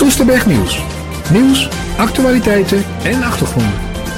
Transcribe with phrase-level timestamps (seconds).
[0.00, 0.82] Soesterberg Nieuws.
[1.32, 3.72] Nieuws, actualiteiten en achtergronden.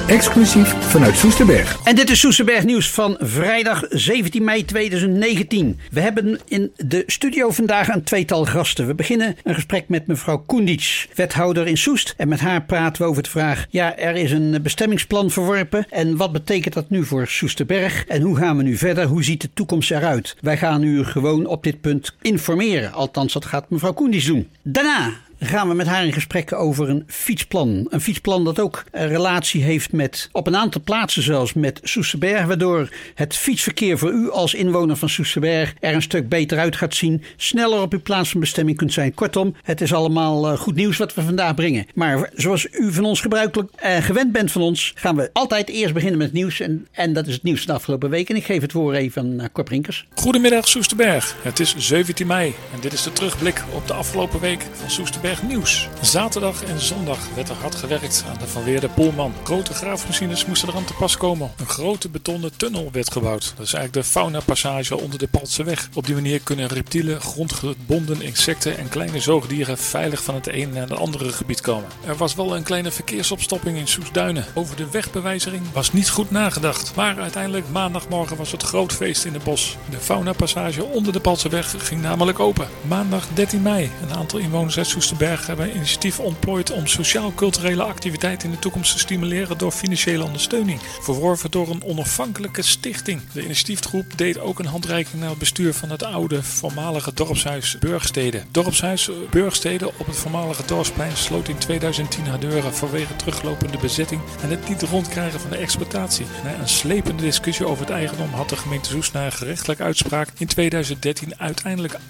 [0.07, 1.79] Exclusief vanuit Soesterberg.
[1.85, 5.80] En dit is Soesterberg Nieuws van vrijdag 17 mei 2019.
[5.90, 8.87] We hebben in de studio vandaag een tweetal gasten.
[8.87, 12.14] We beginnen een gesprek met mevrouw Koendits, wethouder in Soest.
[12.17, 15.87] En met haar praten we over de vraag: ja, er is een bestemmingsplan verworpen.
[15.90, 18.05] En wat betekent dat nu voor Soesterberg?
[18.06, 19.06] En hoe gaan we nu verder?
[19.06, 20.37] Hoe ziet de toekomst eruit?
[20.41, 22.92] Wij gaan u gewoon op dit punt informeren.
[22.92, 24.48] Althans, dat gaat mevrouw Koendits doen.
[24.62, 25.12] Daarna
[25.45, 27.87] gaan we met haar in gesprek over een fietsplan.
[27.89, 32.47] Een fietsplan dat ook een relatie heeft met, op een aantal plaatsen zelfs, met Soesterberg.
[32.47, 36.95] Waardoor het fietsverkeer voor u als inwoner van Soesterberg er een stuk beter uit gaat
[36.95, 37.23] zien.
[37.37, 39.15] Sneller op uw plaats van bestemming kunt zijn.
[39.15, 41.87] Kortom, het is allemaal eh, goed nieuws wat we vandaag brengen.
[41.95, 45.95] Maar zoals u van ons gebruikelijk uh, gewend bent van ons, gaan we altijd eerst
[45.95, 46.61] beginnen met het nieuws.
[46.61, 48.30] En, en dat is het nieuws van de afgelopen week.
[48.30, 50.07] En ik geef het woord even aan Cor Brinkers.
[50.15, 51.37] Goedemiddag Soesterberg.
[51.43, 55.32] Het is 17 mei en dit is de terugblik op de afgelopen week van Soesterberg
[55.41, 55.89] nieuws.
[56.01, 59.35] Zaterdag en zondag werd er hard gewerkt aan de vanweerde Polman.
[59.45, 61.52] Grote graafmachines moesten eraan te pas komen.
[61.57, 63.52] Een grote betonnen tunnel werd gebouwd.
[63.57, 65.89] Dat is eigenlijk de faunapassage onder de Paltseweg.
[65.94, 70.89] Op die manier kunnen reptielen, grondgebonden insecten en kleine zoogdieren veilig van het ene naar
[70.89, 71.89] het andere gebied komen.
[72.06, 74.44] Er was wel een kleine verkeersopstopping in Soesduinen.
[74.55, 76.92] Over de wegbewijzering was niet goed nagedacht.
[76.94, 79.77] Maar uiteindelijk maandagmorgen was het groot feest in het bos.
[79.91, 82.69] De faunapassage onder de Paltseweg ging namelijk open.
[82.89, 83.91] Maandag 13 mei.
[84.02, 88.92] Een aantal inwoners uit Soesterberg hebben een initiatief ontplooid om sociaal-culturele activiteiten in de toekomst
[88.92, 90.80] te stimuleren door financiële ondersteuning.
[91.00, 93.20] Verworven door een onafhankelijke stichting.
[93.32, 98.42] De initiatiefgroep deed ook een handreiking naar het bestuur van het oude voormalige dorpshuis Burgstede.
[98.50, 104.50] Dorpshuis Burgstede op het voormalige dorpsplein sloot in 2010 haar deuren vanwege teruglopende bezetting en
[104.50, 106.26] het niet rondkrijgen van de exploitatie.
[106.44, 110.28] Na een slepende discussie over het eigendom had de gemeente Soest na een gerechtelijke uitspraak
[110.38, 112.00] in 2013 uiteindelijk 830.000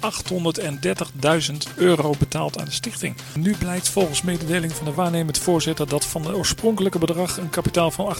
[1.76, 3.00] euro betaald aan de stichting.
[3.38, 7.90] Nu blijkt volgens mededeling van de waarnemend voorzitter dat van het oorspronkelijke bedrag een kapitaal
[7.90, 8.16] van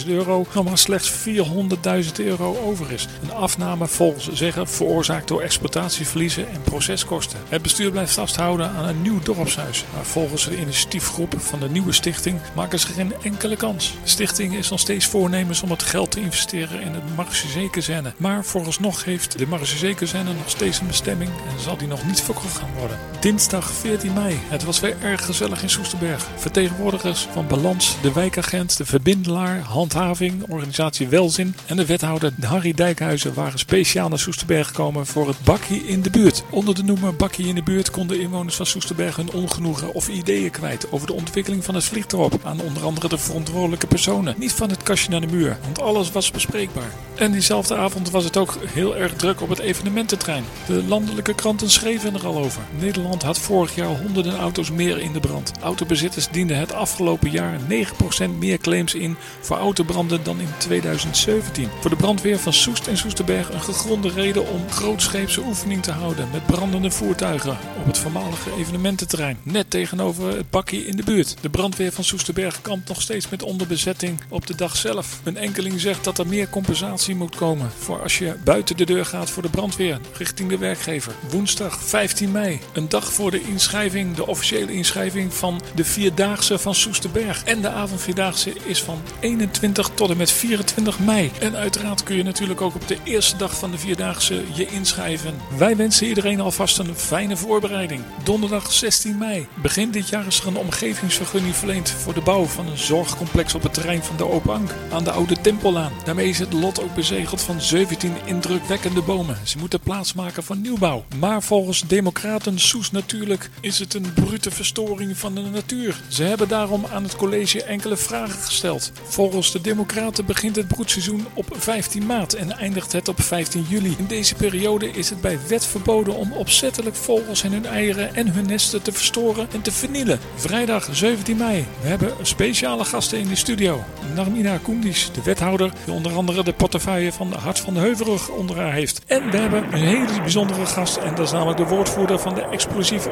[0.00, 3.08] 830.000 euro nog maar slechts 400.000 euro over is.
[3.22, 7.38] Een afname volgens zeggen veroorzaakt door exploitatieverliezen en proceskosten.
[7.48, 11.92] Het bestuur blijft vasthouden aan een nieuw dorpshuis, maar volgens de initiatiefgroep van de nieuwe
[11.92, 13.94] stichting maken ze geen enkele kans.
[14.02, 18.12] De stichting is nog steeds voornemens om het geld te investeren in het Marchezee-kazerne.
[18.16, 22.56] Maar vooralsnog heeft de Marchezee-kazerne nog steeds een bestemming en zal die nog niet verkocht
[22.56, 22.98] gaan worden.
[23.20, 24.38] Dinsdag 14 mei.
[24.48, 26.26] Het was weer erg gezellig in Soesterberg.
[26.36, 33.34] Vertegenwoordigers van Balans, de wijkagent, de verbindelaar, handhaving, organisatie Welzin en de wethouder Harry Dijkhuizen
[33.34, 36.44] waren speciaal naar Soesterberg gekomen voor het bakkie in de buurt.
[36.50, 40.50] Onder de noemer bakkie in de buurt konden inwoners van Soesterberg hun ongenoegen of ideeën
[40.50, 44.34] kwijt over de ontwikkeling van het vliegdorp aan onder andere de verantwoordelijke personen.
[44.38, 46.90] Niet van het kastje naar de muur, want alles was bespreekbaar.
[47.14, 50.44] En diezelfde avond was het ook heel erg druk op het evenemententrein.
[50.66, 52.62] De landelijke kranten schreven er al over.
[52.78, 55.52] Nederland had vorig jaar honderden auto's meer in de brand.
[55.62, 61.68] Autobezitters dienden het afgelopen jaar 9% meer claims in voor autobranden dan in 2017.
[61.80, 66.28] Voor de brandweer van Soest en Soesterberg een gegronde reden om grootscheepse oefening te houden
[66.32, 69.38] met brandende voertuigen op het voormalige evenemententerrein.
[69.42, 71.36] Net tegenover het bakkie in de buurt.
[71.40, 75.20] De brandweer van Soesterberg kampt nog steeds met onderbezetting op de dag zelf.
[75.24, 79.06] Een enkeling zegt dat er meer compensatie moet komen voor als je buiten de deur
[79.06, 81.12] gaat voor de brandweer richting de werkgever.
[81.30, 86.74] Woensdag 15 mei, een dag voor de inschrijving, de officiële inschrijving van de Vierdaagse van
[86.74, 87.44] Soesterberg.
[87.44, 91.30] En de avondvierdaagse is van 21 tot en met 24 mei.
[91.40, 95.34] En uiteraard kun je natuurlijk ook op de eerste dag van de Vierdaagse je inschrijven.
[95.58, 98.02] Wij wensen iedereen alvast een fijne voorbereiding.
[98.24, 99.46] Donderdag 16 mei.
[99.62, 103.62] Begin dit jaar is er een omgevingsvergunning verleend voor de bouw van een zorgcomplex op
[103.62, 105.92] het terrein van de Open Ank aan de Oude Tempellaan.
[106.04, 109.38] Daarmee is het lot ook bezegeld van 17 indrukwekkende bomen.
[109.44, 111.04] Ze moeten plaatsmaken voor nieuwbouw.
[111.18, 116.00] Maar volgens Democraten Soes natuurlijk is het een brute verstoring van de natuur.
[116.08, 118.92] Ze hebben daarom aan het college enkele vragen gesteld.
[119.04, 123.94] Volgens de Democraten begint het broedseizoen op 15 maart en eindigt het op 15 juli.
[123.98, 128.28] In deze periode is het bij wet verboden om opzettelijk vogels en hun eieren en
[128.32, 130.18] hun nesten te verstoren en te vernielen.
[130.34, 131.66] Vrijdag 17 mei.
[131.80, 133.84] We hebben speciale gasten in de studio.
[134.14, 138.56] Narmina Koendis, de wethouder, die onder andere de portefeuille van Hart van de Heuvelrug onder
[138.56, 139.00] haar heeft.
[139.06, 142.42] En we hebben een hele bijzondere gast en dat is namelijk de woordvoerder van de
[142.42, 143.10] explosieve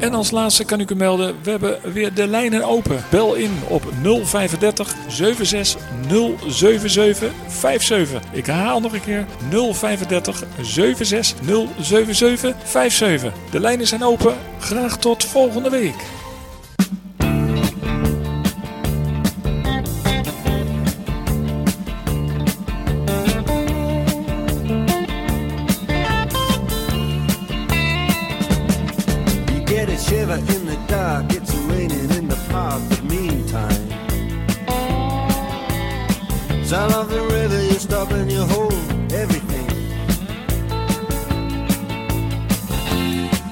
[0.00, 3.04] En als laatste kan ik u melden, we hebben weer de lijnen open.
[3.10, 5.82] Bel in op 035 76
[6.46, 8.22] 077 57.
[8.32, 11.38] Ik herhaal nog een keer 035 76
[11.80, 13.32] 077 57.
[13.50, 14.34] De lijnen zijn open.
[14.58, 16.17] Graag tot volgende week.
[36.68, 38.74] Sound of the river, you stop and you hold
[39.10, 39.66] everything.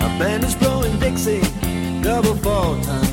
[0.00, 1.40] A band is blowing Dixie,
[2.02, 3.05] double fall time.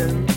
[0.00, 0.29] London.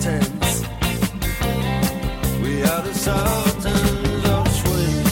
[0.00, 0.62] sultans.
[2.40, 5.02] We are the sultans of swing.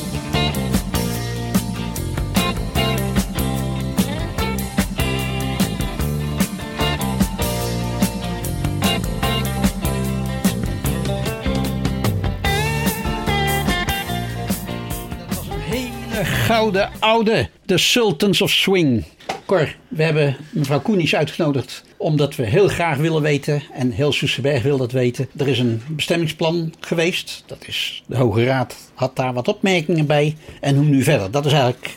[15.18, 19.04] Dat was een hele gouden oude, de Sultans of Swing.
[19.46, 24.62] Cor, we hebben mevrouw Koenies uitgenodigd omdat we heel graag willen weten, en heel Soesterberg
[24.62, 25.28] wil dat weten.
[25.36, 27.42] Er is een bestemmingsplan geweest.
[27.46, 30.36] Dat is, de Hoge Raad had daar wat opmerkingen bij.
[30.60, 31.30] En hoe nu verder?
[31.30, 31.94] Dat is eigenlijk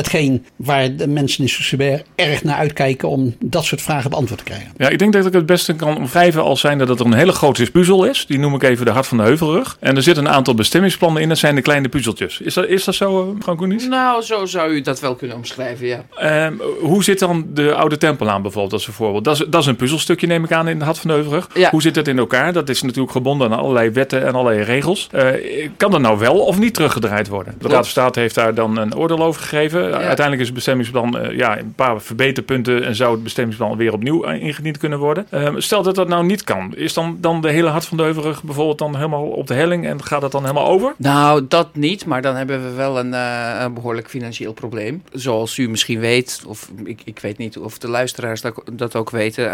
[0.00, 4.44] hetgeen waar de mensen in Soesterberg erg naar uitkijken om dat soort vragen beantwoord te
[4.44, 4.72] krijgen.
[4.76, 7.32] Ja, ik denk dat ik het beste kan omschrijven als zijnde dat er een hele
[7.32, 8.26] grote puzzel is.
[8.26, 9.76] Die noem ik even de hart van de heuvelrug.
[9.80, 11.28] En er zitten een aantal bestemmingsplannen in.
[11.28, 12.40] Dat zijn de kleine puzzeltjes.
[12.40, 13.86] Is dat, is dat zo, uh, mevrouw Koenies?
[13.86, 16.04] Nou, zo zou u dat wel kunnen omschrijven, ja.
[16.16, 19.24] Ehm, hoe zit dan de oude tempel aan bijvoorbeeld als een voorbeeld?
[19.24, 21.48] Dat is, dat is een puzzelstukje neem ik aan in de hart van de heuvelrug.
[21.54, 21.70] Ja.
[21.70, 22.52] Hoe zit het in elkaar?
[22.52, 25.08] Dat is natuurlijk gebonden aan allerlei wetten en allerlei regels.
[25.10, 27.54] Eh, kan dat nou wel of niet teruggedraaid worden?
[27.58, 29.89] De Raad van State heeft daar dan een oordeel over gegeven.
[29.92, 34.24] Uiteindelijk is het bestemmingsplan eh, ja, een paar verbeterpunten en zou het bestemmingsplan weer opnieuw
[34.24, 35.26] eh, ingediend kunnen worden.
[35.30, 36.76] Ehm, stel dat dat nou niet kan.
[36.76, 39.86] Is dan, dan de hele hart van de heuvelrug bijvoorbeeld dan helemaal op de helling
[39.86, 40.94] en gaat dat dan helemaal over?
[40.96, 45.02] Nou, dat niet, maar dan hebben we wel een, een behoorlijk financieel probleem.
[45.12, 49.10] Zoals u misschien weet, of ik, ik weet niet of de luisteraars dat, dat ook
[49.10, 49.50] weten.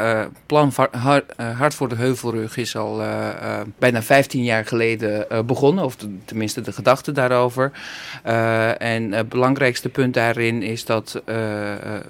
[0.46, 3.02] Plan Hart, Hart voor de Heuvelrug is al
[3.78, 7.72] bijna 15 jaar geleden begonnen, of tenminste de gedachte daarover.
[8.78, 11.22] en het belangrijkste punt daarin is dat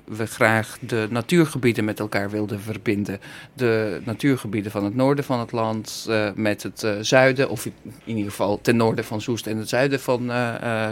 [0.05, 3.21] we graag de natuurgebieden met elkaar wilden verbinden.
[3.55, 7.73] De natuurgebieden van het noorden van het land met het zuiden, of in
[8.05, 10.31] ieder geval ten noorden van Soest en het zuiden van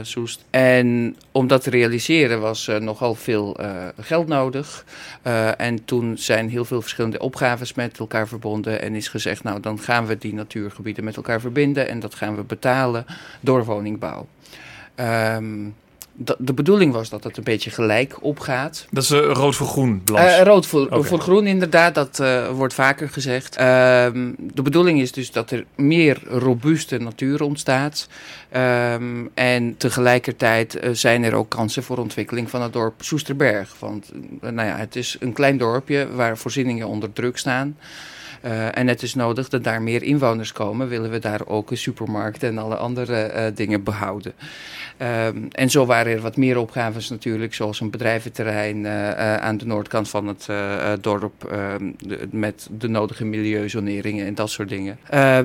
[0.03, 0.45] Soest.
[0.51, 3.57] En om dat te realiseren was nogal veel
[4.01, 4.85] geld nodig.
[5.57, 8.83] en toen zijn heel veel verschillende opgaves met elkaar verbonden.
[8.83, 11.89] En is gezegd, nou dan gaan we die natuurgebieden met elkaar verbinden.
[11.89, 13.07] En dat gaan we betalen
[13.41, 14.27] door woningbouw.
[15.01, 15.75] Um,
[16.39, 18.87] de bedoeling was dat het een beetje gelijk opgaat.
[18.91, 20.03] Dat is uh, rood voor groen.
[20.13, 21.03] Uh, rood voor, okay.
[21.03, 21.95] voor, groen, inderdaad.
[21.95, 23.61] Dat uh, wordt vaker gezegd.
[23.61, 28.09] Um, de bedoeling is dus dat er meer robuuste natuur ontstaat.
[28.57, 33.77] Um, en tegelijkertijd zijn er ook kansen voor ontwikkeling van het dorp Soesterberg.
[33.79, 37.77] Want nou ja, het is een klein dorpje waar voorzieningen onder druk staan.
[38.45, 40.89] Uh, en het is nodig dat daar meer inwoners komen.
[40.89, 44.33] Willen we daar ook een supermarkt en alle andere uh, dingen behouden.
[45.27, 49.67] Um, en zo waren er wat meer opgaves natuurlijk, zoals een bedrijventerrein uh, aan de
[49.67, 50.49] noordkant van het
[51.01, 51.33] dorp.
[51.99, 54.99] De, met de nodige milieuzoneringen en dat soort dingen.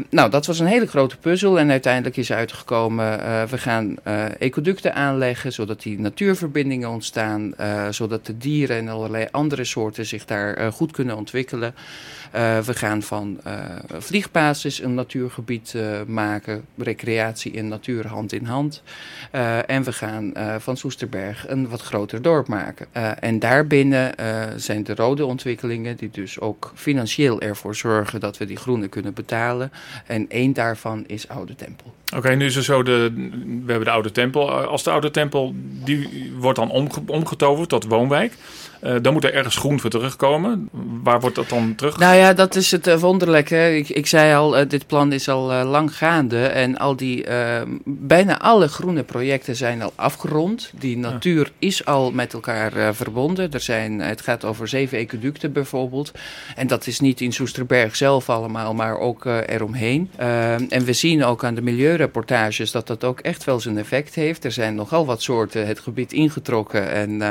[0.10, 1.60] nou, dat was een hele grote puzzel.
[1.60, 3.18] En uiteindelijk is uitgekomen,
[3.50, 3.96] we gaan
[4.40, 7.54] ecoducten aanleggen, zodat die natuurverbindingen ontstaan.
[7.90, 11.74] zodat de dieren en allerlei andere soorten zich daar goed kunnen ontwikkelen.
[12.36, 13.54] Uh, we gaan van uh,
[13.98, 18.84] vliegbasis een natuurgebied uh, maken, recreatie en natuur hand in hand.
[19.66, 22.88] en we gaan van Soesterberg een wat groter dorp maken.
[23.20, 24.14] en daarbinnen
[24.56, 29.14] zijn de rode ontwikkelingen die dus ook financieel ervoor zorgen dat we die groene kunnen
[29.14, 29.72] betalen.
[30.06, 31.94] En één daarvan is Oude Tempel.
[32.16, 33.12] Oké, nu is er zo de,
[33.66, 34.52] we hebben de Oude Tempel.
[34.52, 38.34] Als de Oude Tempel, die wordt dan omge, omgetoverd tot woonwijk.
[38.84, 40.70] Uh, dan moet er ergens groen voor terugkomen.
[41.04, 41.98] Waar wordt dat dan terug?
[41.98, 43.76] Nou ja, dat is het uh, wonderlijke.
[43.78, 46.46] Ik, ik zei al, uh, dit plan is al lang gaande.
[46.46, 47.26] En al die,
[47.86, 50.72] bijna alle groene projecten zijn al afgerond.
[50.80, 51.68] Die natuur ja.
[51.68, 53.52] is al met elkaar verbonden.
[53.52, 56.12] Er zijn, het gaat over zeven ecoducten bijvoorbeeld.
[56.56, 60.10] En dat is niet in Soesterberg zelf allemaal, maar ook eromheen.
[60.70, 64.44] en we zien ook aan de milieureportages dat dat ook echt wel zijn effect heeft.
[64.44, 66.92] Er zijn nogal wat soorten het gebied ingetrokken.
[66.92, 67.22] En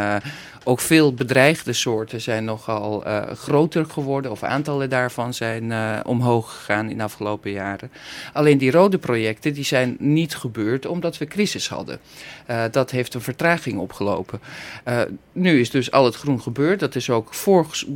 [0.65, 6.57] ook veel bedreigde soorten zijn nogal uh, groter geworden, of aantallen daarvan zijn uh, omhoog
[6.57, 7.91] gegaan in de afgelopen jaren.
[8.33, 11.99] Alleen die rode projecten die zijn niet gebeurd omdat we crisis hadden.
[12.51, 14.41] Uh, dat heeft een vertraging opgelopen.
[15.33, 16.81] nu is dus al het groen gebeurd.
[16.81, 17.87] Dat is ook voorges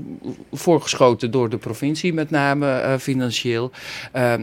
[0.53, 3.71] voorgeschoten door de provincie, met name financieel.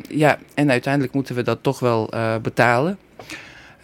[0.09, 2.09] ja, en uiteindelijk moeten we dat toch wel
[2.41, 2.97] betalen.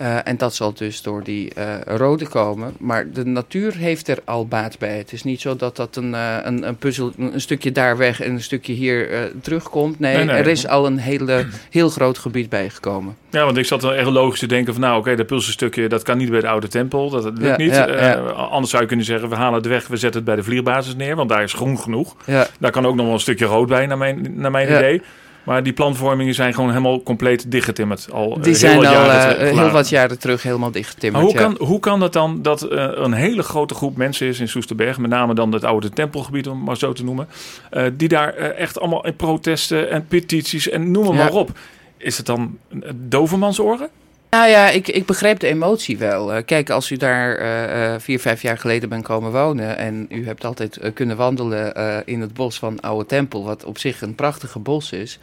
[0.01, 2.73] Uh, en dat zal dus door die uh, rode komen.
[2.79, 4.97] Maar de natuur heeft er al baat bij.
[4.97, 8.21] Het is niet zo dat dat een, uh, een, een puzzel, een stukje daar weg
[8.21, 9.99] en een stukje hier terugkomt.
[9.99, 13.15] Nee, nee, nee, er is al een hele, heel groot gebied bijgekomen.
[13.29, 15.89] Ja, want ik zat wel echt logisch te denken van nou oké, okay, dat puzzelstukje
[15.89, 17.09] dat kan niet bij de oude tempel.
[17.09, 17.75] Dat, dat lukt ja, niet.
[17.75, 18.15] Ja, ja.
[18.29, 20.95] anders zou je kunnen zeggen we halen het weg, we zetten het bij de vliegbasis
[20.95, 21.15] neer.
[21.15, 22.15] Want daar is groen genoeg.
[22.59, 25.01] Daar kan ook nog wel een stukje rood bij naar mijn, naar mijn idee.
[25.45, 28.11] Maar die planvormingen zijn gewoon helemaal compleet dichtgetimmerd.
[28.11, 31.23] Al die zijn al uh, heel wat jaren terug helemaal dichtgetimmerd.
[31.23, 31.47] Maar hoe, ja.
[31.47, 34.97] kan, hoe kan het dan dat uh, een hele grote groep mensen is in Soesterberg,
[34.97, 37.27] met name dan het oude tempelgebied, om maar zo te noemen,
[37.71, 41.23] uh, die daar echt allemaal in protesten en petities en noem maar, ja.
[41.23, 41.49] maar op.
[41.97, 42.57] Is het dan
[42.95, 43.89] dovermansoren?
[44.29, 46.33] Nou ja, ik, ik begreep de emotie wel.
[46.33, 50.05] Eh, kijk, als u daar eh, eh, vier, vijf jaar geleden bent komen wonen en
[50.09, 51.73] u hebt altijd kunnen wandelen
[52.05, 55.19] in het bos van Oude Tempel, wat op zich een prachtige bos is.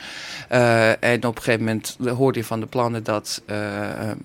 [1.01, 3.43] En op een gegeven moment hoorde je van de plannen dat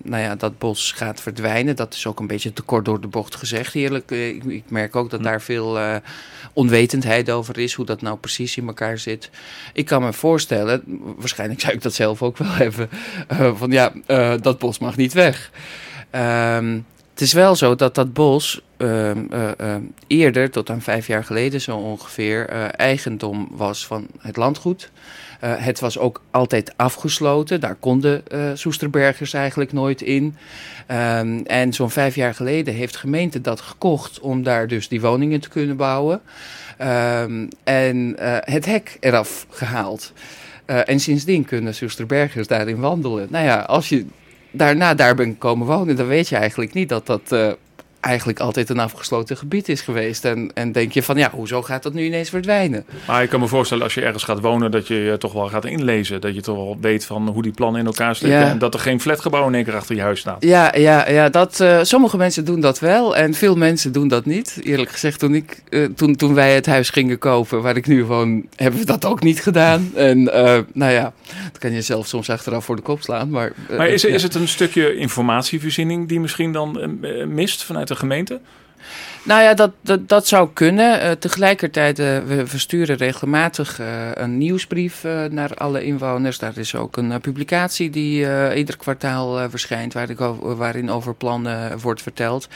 [0.02, 1.76] nou ja, dat bos gaat verdwijnen.
[1.76, 4.10] Dat is ook een beetje te kort door de bocht gezegd, eerlijk.
[4.10, 5.78] Ik, ik merk ook dat daar veel
[6.52, 9.30] onwetendheid over is, hoe dat nou precies in elkaar zit.
[9.72, 10.82] Ik kan me voorstellen,
[11.16, 12.88] waarschijnlijk zou ik dat zelf ook wel hebben,
[13.28, 15.50] eh, van ja, eh, dat bos mag niet weg.
[16.10, 16.78] Ehm,
[17.10, 19.74] het is wel zo dat dat bos ehm, eh,
[20.06, 24.90] eerder, tot aan vijf jaar geleden zo ongeveer, eigendom was van het landgoed.
[25.40, 27.60] Eh, het was ook altijd afgesloten.
[27.60, 30.36] Daar konden eh, Soesterbergers eigenlijk nooit in.
[30.86, 35.00] Ehm, en zo'n vijf jaar geleden heeft de gemeente dat gekocht om daar dus die
[35.00, 36.20] woningen te kunnen bouwen.
[36.78, 40.12] Ehm, en eh, het hek eraf gehaald.
[40.64, 43.26] Eh, en sindsdien kunnen Soesterbergers daarin wandelen.
[43.30, 44.06] Nou ja, als je
[44.50, 47.56] daarna daar bent komen wonen, dan weet je eigenlijk niet dat dat
[48.00, 50.24] eigenlijk altijd een afgesloten gebied is geweest.
[50.24, 52.84] En, en denk je van, ja, hoezo gaat dat nu ineens verdwijnen?
[53.06, 55.48] Maar ik kan me voorstellen als je ergens gaat wonen dat je je toch wel
[55.48, 56.20] gaat inlezen.
[56.20, 58.38] Dat je toch wel weet van hoe die plannen in elkaar steken.
[58.38, 58.48] Ja.
[58.48, 60.44] En dat er geen flatgebouw in één keer achter je huis staat.
[60.44, 64.24] Ja, ja, ja dat, eh, sommige mensen doen dat wel en veel mensen doen dat
[64.24, 64.60] niet.
[64.62, 68.04] Eerlijk gezegd, toen, ik, eh, toen, toen wij het huis gingen kopen waar ik nu
[68.04, 69.90] woon, hebben we dat ook niet gedaan.
[69.94, 71.12] En eh, nou ja,
[71.52, 73.30] dat kan je zelf soms achteraf voor de kop slaan.
[73.30, 74.08] Maar, eh, Maar is, ja.
[74.08, 78.40] is het een stukje informatievoorziening die misschien dan eh, mist vanuit de gemeente?
[79.22, 81.00] Nou ja, dat, dat, dat zou kunnen.
[81.00, 86.38] Eh, tegelijkertijd, eh, we versturen regelmatig eh, een nieuwsbrief naar alle inwoners.
[86.38, 89.94] Daar is ook een publicatie die ieder kwartaal verschijnt,
[90.40, 92.48] waarin over plannen wordt verteld.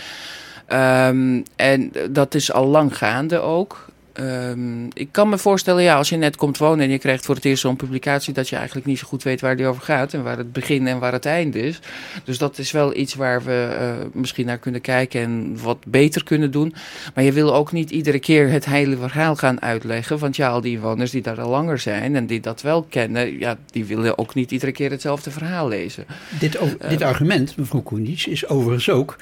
[0.67, 3.87] Ehm, en dat is al lang gaande ook.
[4.13, 7.35] Ehm, ik kan me voorstellen, ja, als je net komt wonen en je krijgt voor
[7.35, 10.15] het eerst zo'n publicatie, dat je eigenlijk niet zo goed weet waar die over gaat
[10.15, 11.81] en waar het begin en waar het einde is.
[12.25, 16.25] Dus dat is wel iets waar we eh, misschien naar kunnen kijken en wat beter
[16.25, 16.75] kunnen doen.
[17.15, 20.19] Maar je wil ook niet iedere keer het hele verhaal gaan uitleggen.
[20.19, 23.39] Want ja, al die inwoners die daar al langer zijn en die dat wel kennen,
[23.39, 26.05] ja, die willen ook niet iedere keer hetzelfde verhaal lezen.
[26.39, 29.17] Dit, dit argument, mevrouw Koenits, is overigens ook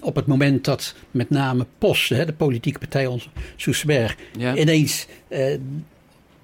[0.00, 4.56] op het moment dat met name POS, hè, de politieke partij ons Soesterberg, Ja.
[4.56, 5.56] ineens eh,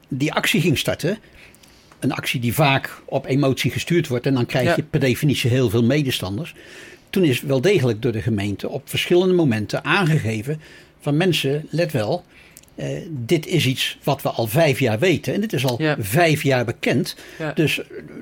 [0.09, 1.19] die actie ging starten.
[2.01, 4.75] Een actie die vaak op emotie gestuurd wordt en dan krijg Ja.
[4.77, 6.55] je per definitie heel veel medestanders.
[7.11, 10.61] Toen is wel degelijk door de gemeente op verschillende momenten aangegeven
[11.01, 12.25] van mensen, let wel,
[12.75, 15.97] eh, dit is iets wat we al vijf jaar weten en dit is al Ja.
[16.01, 17.17] vijf jaar bekend.
[17.55, 17.81] Dus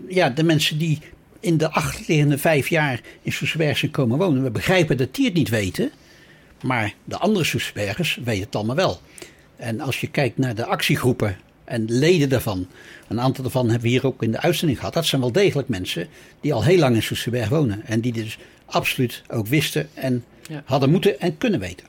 [0.08, 0.98] ja, de mensen die
[1.40, 5.35] in de achterliggende vijf jaar in Soesterberg zijn komen wonen, we begrijpen dat die het
[5.35, 5.90] niet weten.
[6.62, 9.00] Maar de andere Soesterbergers weten het allemaal wel.
[9.57, 12.66] En als je kijkt naar de actiegroepen en leden daarvan,
[13.09, 14.94] een aantal daarvan hebben we hier ook in de uitzending gehad.
[14.94, 16.09] Dat zijn wel degelijk mensen
[16.40, 17.83] die al heel lang in Soesterberg wonen.
[17.87, 20.62] En die dus absoluut ook wisten en Ja.
[20.64, 21.87] hadden moeten en kunnen weten.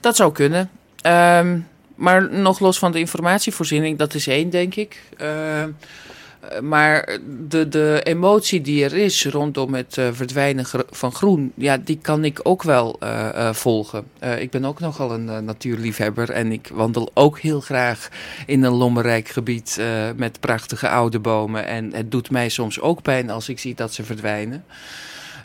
[0.00, 0.70] Dat zou kunnen.
[1.00, 1.58] Ehm,
[1.94, 5.02] maar nog los van de informatievoorziening, dat is één, denk ik.
[5.16, 5.64] Ehm, eh,
[6.62, 11.98] maar de, de emotie die er is rondom het eh, verdwijnen van groen, ja, die
[12.02, 14.04] kan ik ook wel eh, eh, volgen.
[14.18, 18.08] Eh, ik ben ook nogal een eh, natuurliefhebber en ik wandel ook heel graag
[18.46, 21.66] in een lommerrijk gebied eh, met prachtige oude bomen.
[21.66, 24.64] En het doet mij soms ook pijn als ik zie dat ze verdwijnen.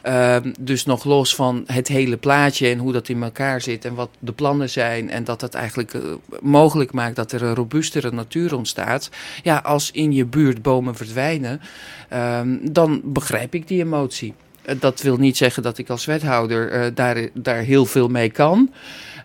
[0.10, 3.94] Ehm, dus nog los van het hele plaatje en hoe dat in elkaar zit en
[3.94, 6.02] wat de plannen zijn en dat het eigenlijk eh,
[6.42, 9.10] mogelijk maakt dat er een robuustere natuur ontstaat.
[9.44, 11.62] Ja, als in je buurt bomen verdwijnen,
[12.10, 14.34] ehm, dan begrijp ik die emotie.
[14.70, 18.30] Eh, Dat wil niet zeggen dat ik als wethouder eh, daar, daar heel veel mee
[18.30, 18.74] kan.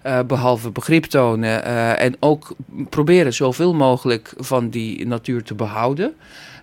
[0.02, 1.64] Eh, behalve begrip tonen
[1.98, 2.56] en ook
[2.90, 6.14] proberen zoveel mogelijk van die natuur te behouden.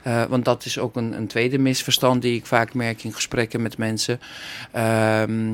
[0.04, 3.62] Eh, want dat is ook een, een tweede misverstand die ik vaak merk in gesprekken
[3.62, 4.20] met mensen.
[4.72, 5.54] Ehm,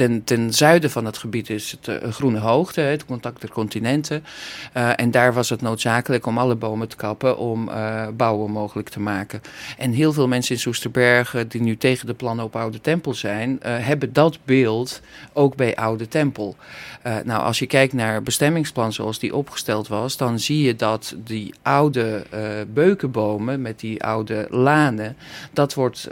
[0.00, 4.24] ten, ten zuiden van het gebied is het eh, groene hoogte, het contact der continenten.
[4.72, 8.88] Eh, en daar was het noodzakelijk om alle bomen te kappen om eh, bouwen mogelijk
[8.88, 9.40] te maken.
[9.78, 13.58] En heel veel mensen in Soesterbergen die nu tegen de plannen op Oude Tempel zijn,
[13.62, 15.00] hebben dat beeld
[15.32, 16.56] ook bij Oude Tempel.
[17.24, 21.54] Nou, als je kijkt naar bestemmingsplan zoals die opgesteld was, dan zie je dat die
[21.62, 22.26] oude
[22.72, 25.16] beukenbomen met die oude lanen,
[25.52, 26.08] dat wordt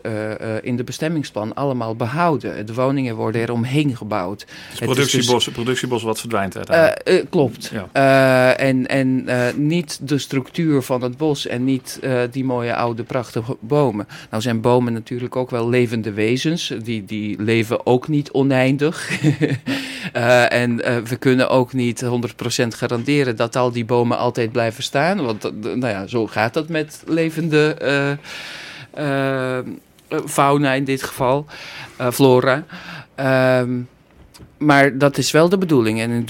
[0.62, 2.66] in de bestemmingsplan allemaal behouden.
[2.66, 3.52] De woningen worden er
[3.86, 4.40] gebouwd.
[4.40, 6.98] Het Het is productiebos, het productiebos wat verdwijnt uiteindelijk.
[7.00, 7.72] Eh, eh, klopt.
[7.72, 7.88] Ja.
[7.92, 12.74] Eh, en en eh, niet de structuur van het bos en niet eh, die mooie
[12.74, 14.08] oude prachtige bomen.
[14.30, 16.72] Nou zijn bomen natuurlijk ook wel levende wezens.
[16.82, 19.08] Die, die leven ook niet oneindig.
[20.12, 22.08] Eh, en eh, we kunnen ook niet 100%
[22.68, 25.24] garanderen dat al die bomen altijd blijven staan.
[25.24, 27.74] Want eh, nou ja, zo gaat dat met levende...
[27.78, 28.10] eh,
[28.90, 29.64] eh, eh,
[30.26, 31.46] fauna in dit geval,
[31.96, 32.64] eh, flora.
[33.18, 33.80] Ehm,
[34.58, 36.00] maar dat is wel de bedoeling.
[36.00, 36.26] En in,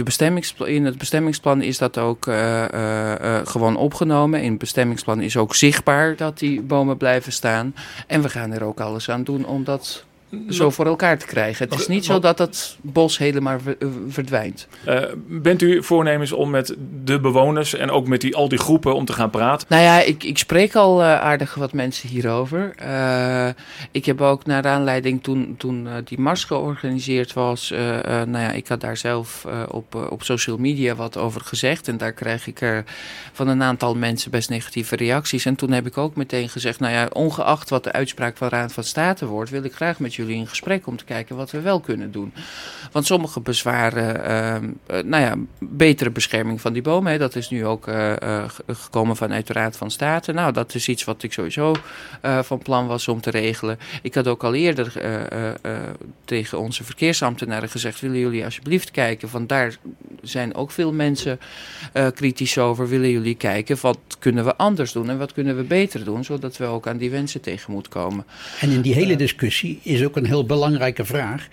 [0.67, 4.43] in het bestemmingsplan is dat ook eh, eh, eh, gewoon opgenomen.
[4.43, 7.75] In het bestemmingsplan is ook zichtbaar dat die bomen blijven staan.
[8.07, 10.05] En we gaan er ook alles aan doen om dat
[10.49, 11.69] zo voor elkaar te krijgen.
[11.69, 14.69] Het is niet zo dat het bos helemaal eh, verdwijnt.
[14.85, 18.95] Eh, bent u voornemens om met de bewoners en ook met die, al die groepen
[18.95, 19.67] om te gaan praten?
[19.71, 22.75] Nou ja, ik, ik spreek al eh, aardig wat mensen hierover.
[23.91, 27.71] Ik heb ook naar aanleiding toen, toen die mars georganiseerd was.
[28.05, 31.89] nou ja, ik had daar zelf op, op social media wat over gezegd.
[31.89, 32.85] En daar krijg ik er
[33.33, 35.45] van een aantal mensen best negatieve reacties.
[35.45, 38.73] En toen heb ik ook meteen gezegd, nou ja, ongeacht wat de uitspraak van Raad
[38.73, 41.61] van State wordt, wil ik graag met jullie in gesprek om te kijken wat we
[41.61, 42.33] wel kunnen doen.
[42.93, 47.13] Want sommige bezwaren, ehm, eh, nou ja, betere bescherming van die bomen.
[47.13, 50.33] Hè, dat is nu ook eh, eh, ge- gekomen vanuit de Raad van State.
[50.33, 51.75] Nou, dat is iets wat ik sowieso
[52.43, 53.79] van plan was om te regelen.
[54.03, 54.93] Ik had ook al eerder
[56.25, 59.29] tegen onze verkeersambtenaren gezegd: willen jullie alsjeblieft kijken?
[59.31, 59.77] Want daar
[60.23, 61.41] zijn ook veel mensen
[62.15, 62.89] kritisch over.
[62.89, 66.57] Willen jullie kijken wat kunnen we anders doen en wat kunnen we beter doen, zodat
[66.57, 68.25] we ook aan die wensen tegen moeten komen.
[68.61, 71.49] En in die hele discussie is ook een heel belangrijke vraag.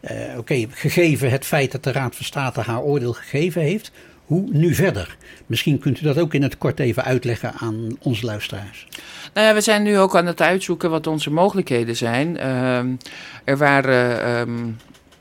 [0.00, 3.90] Eh, Oké, gegeven het feit dat de Raad van State haar oordeel gegeven heeft,
[4.26, 5.16] hoe nu verder?
[5.46, 8.86] Misschien kunt u dat ook in het kort even uitleggen aan onze luisteraars.
[9.34, 12.36] Nou ja, we zijn nu ook aan het uitzoeken wat onze mogelijkheden zijn.
[12.36, 12.86] Ehm,
[13.44, 14.68] er waren, ehm,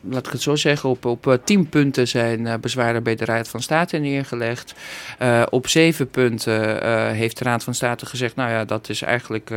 [0.10, 3.26] laat ik het zo zeggen, op, op eh, tien punten zijn eh, bezwaren bij de
[3.26, 4.74] Raad van State neergelegd.
[5.20, 9.52] Eh, op zeven punten heeft de Raad van State gezegd, nou ja, dat is eigenlijk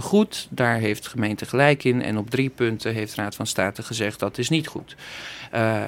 [0.00, 0.46] goed.
[0.50, 2.02] Daar heeft de gemeente gelijk in.
[2.02, 4.96] En op drie punten heeft de Raad van State gezegd, dat is niet goed.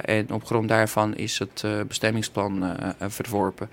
[0.03, 3.69] En op grond daarvan is het bestemmingsplan verworpen.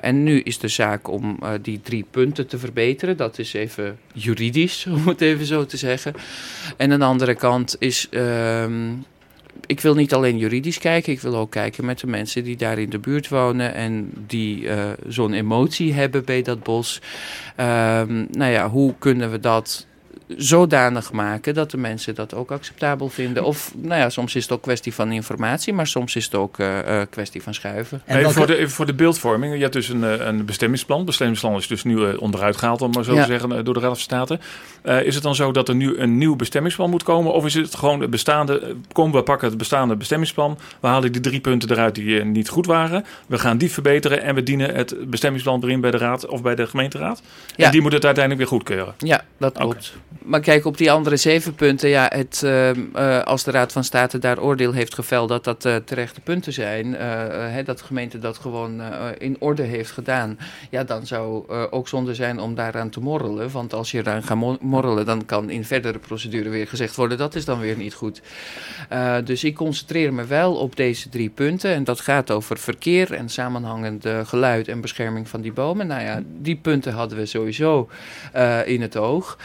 [0.00, 3.16] En nu is de zaak om die drie punten te verbeteren.
[3.16, 6.14] Dat is even juridisch, om het even zo te zeggen.
[6.76, 8.08] En aan de andere kant is.
[8.10, 8.92] ehm,
[9.70, 12.78] ik wil niet alleen juridisch kijken, ik wil ook kijken met de mensen die daar
[12.78, 17.00] in de buurt wonen en die eh, zo'n emotie hebben bij dat bos.
[17.56, 19.86] Ehm, nou ja, hoe kunnen we dat
[20.36, 23.44] zodanig maken dat de mensen dat ook acceptabel vinden?
[23.44, 26.58] Of, nou ja, soms is het ook kwestie van informatie, maar soms is het ook
[26.58, 28.02] eh, eh, kwestie van schuiven.
[28.04, 29.54] En even, voor de, even voor de beeldvorming.
[29.54, 31.04] Je hebt dus een, eh, een bestemmingsplan.
[31.04, 33.20] Bestemmingsplan is dus nu onderuit gehaald, om maar zo Ja.
[33.20, 34.38] te zeggen, door de Raad van State.
[34.82, 37.32] Eh, is het dan zo dat er nu een nieuw bestemmingsplan moet komen?
[37.32, 40.58] Of is het gewoon het bestaande, kom we pakken het bestaande bestemmingsplan.
[40.80, 43.04] We halen die drie punten eruit die niet goed waren.
[43.26, 46.42] We gaan die verbeteren en we dienen het bestemmingsplan weer in bij de Raad of
[46.42, 47.22] bij de gemeenteraad.
[47.56, 47.64] Ja.
[47.64, 48.94] En die moet het uiteindelijk weer goedkeuren.
[48.98, 49.92] Ja, dat klopt.
[50.24, 53.84] Maar kijk, op die andere zeven punten, ja, het, ehm, eh, als de Raad van
[53.84, 58.18] State daar oordeel heeft geveld dat dat eh, terechte punten zijn, eh, dat de gemeente
[58.18, 58.82] dat gewoon
[59.18, 60.38] in orde heeft gedaan,
[60.70, 63.50] ja, dan zou ook zonde zijn om daaraan te morrelen.
[63.50, 67.18] Want als je eraan gaat mo- morrelen, dan kan in verdere procedure weer gezegd worden,
[67.18, 68.22] dat is dan weer niet goed.
[69.24, 71.70] Dus ik concentreer me wel op deze drie punten.
[71.70, 75.86] En dat gaat over verkeer en samenhangend geluid en bescherming van die bomen.
[75.86, 77.88] Nou ja, die punten hadden we sowieso
[78.64, 79.38] in het oog.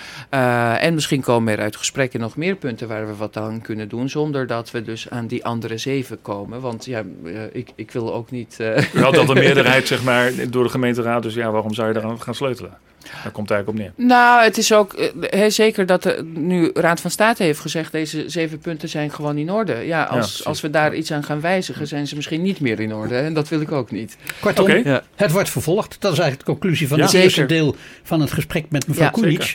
[0.74, 3.90] Eh, en misschien komen er uit gesprekken nog meer punten waar we wat aan kunnen
[3.90, 4.10] doen.
[4.10, 6.62] Zonder dat we dus aan die andere zeven komen.
[6.62, 8.56] Want ja, eh, ik, ik wil ook niet.
[8.60, 11.24] eh, U had al de meerderheid zeg maar, door de gemeenteraad.
[11.24, 12.78] Dus ja, waarom zou je eraan gaan sleutelen?
[13.24, 14.08] Daar komt het eigenlijk op neer.
[14.08, 17.92] Nou, het is ook eh, zeker dat de nu Raad van State heeft gezegd...
[17.92, 19.74] deze zeven punten zijn gewoon in orde.
[19.74, 21.88] Ja, als, als we daar iets aan gaan wijzigen...
[21.88, 23.16] zijn ze misschien niet meer in orde.
[23.18, 24.18] En dat wil ik ook niet.
[24.40, 24.72] Kortom.
[24.84, 25.04] Ja.
[25.16, 25.96] het wordt vervolgd.
[26.00, 27.26] Dat is eigenlijk de conclusie van Ja, het zeker.
[27.28, 29.46] eerste deel van het gesprek met mevrouw Ja.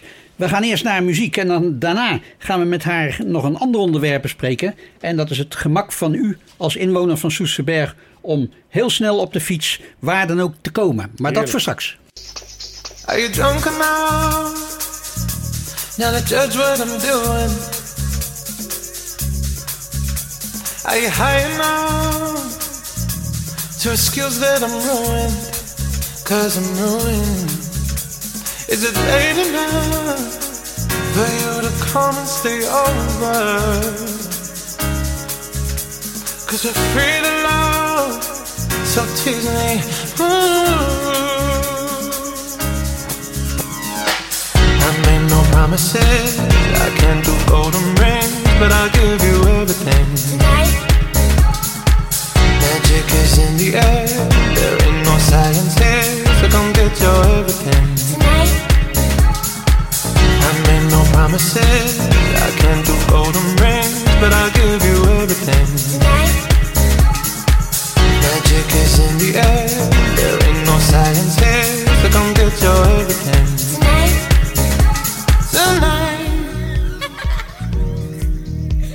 [0.40, 3.81] We gaan eerst naar muziek en dan daarna gaan we met haar nog een ander
[3.81, 4.74] onderwerp bespreken.
[5.00, 9.33] En dat is het gemak van u als inwoner van Soesterberg om heel snel op
[9.33, 11.11] de fiets waar dan ook te komen.
[11.16, 11.98] Maar dat voor straks.
[13.05, 14.79] Are you drunk enough
[15.98, 17.50] now to judge what I'm doing?
[20.85, 22.59] Are you high enough
[23.83, 23.90] to
[24.40, 25.50] that I'm ruined?
[26.24, 27.69] Cause I'm ruined.
[28.70, 30.46] Is it late enough
[31.12, 33.35] for you to come and stay over?
[36.46, 38.22] Cause we're free to love,
[38.87, 39.83] so tease me.
[40.22, 40.30] Ooh.
[44.87, 46.38] I made no promises.
[46.38, 50.06] I can't do golden rings, but I'll give you everything.
[50.30, 50.74] Tonight.
[52.62, 54.06] Magic is in the air.
[54.54, 58.00] There ain't no science here, so come get your everything.
[58.20, 58.60] No
[61.12, 61.99] promises.
[62.46, 65.66] I can't do golden rings, but I'll give you everything.
[65.92, 66.35] Tonight.
[68.25, 69.68] Magic is in the air.
[70.16, 73.46] There ain't no science here, so come get your everything.
[73.75, 74.14] Tonight.
[75.55, 76.31] Tonight.
[77.70, 78.92] Mm.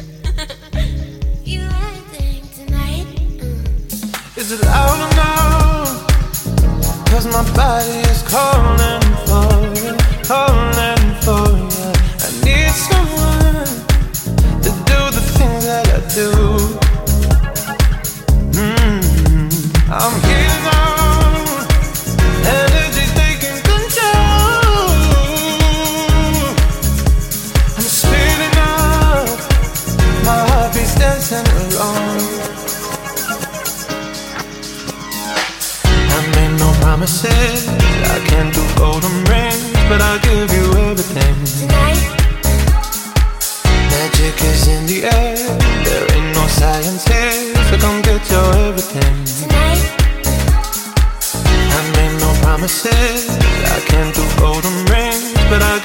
[4.37, 5.87] Is it loud or not?
[7.09, 9.49] Cause my body is calling for
[9.79, 9.93] you,
[10.27, 10.94] calling
[12.87, 13.15] Mm-hmm.
[36.95, 37.67] promises.
[37.67, 41.74] I can't do golden rings, but I'll give you everything.
[48.77, 49.47] Everything.
[51.71, 53.29] I made no promises.
[53.75, 55.84] I can't do golden rings, but I'll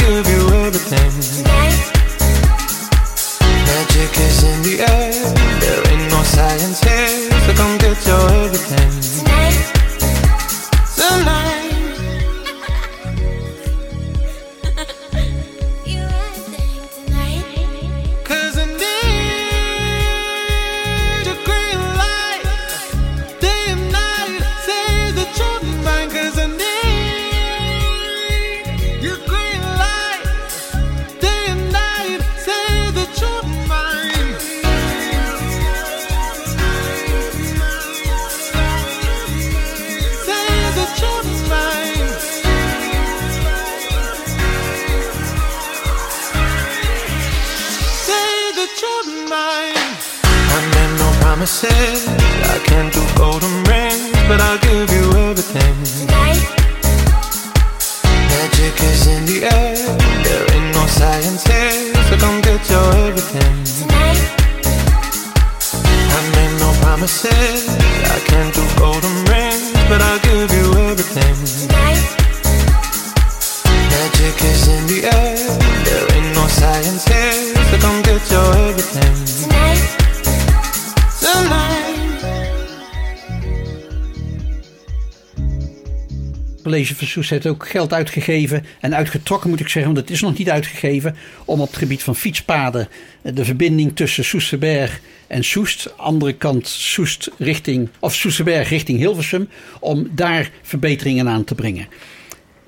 [87.31, 90.51] Soest heeft ook geld uitgegeven en uitgetrokken moet ik zeggen, want het is nog niet
[90.51, 92.89] uitgegeven, om op het gebied van fietspaden
[93.23, 99.49] eh, de verbinding tussen Soesterberg en Soest, andere kant Soest richting, of Soesterberg richting Hilversum,
[99.81, 101.87] om daar verbeteringen aan te brengen.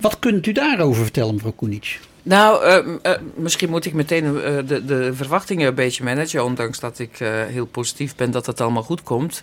[0.00, 2.00] Wat kunt u daarover vertellen, mevrouw Koenic?
[2.22, 4.34] Nou, eh, eh, misschien moet ik meteen
[4.66, 8.82] de, de verwachtingen een beetje managen, ondanks dat ik heel positief ben dat het allemaal
[8.82, 9.42] goed komt.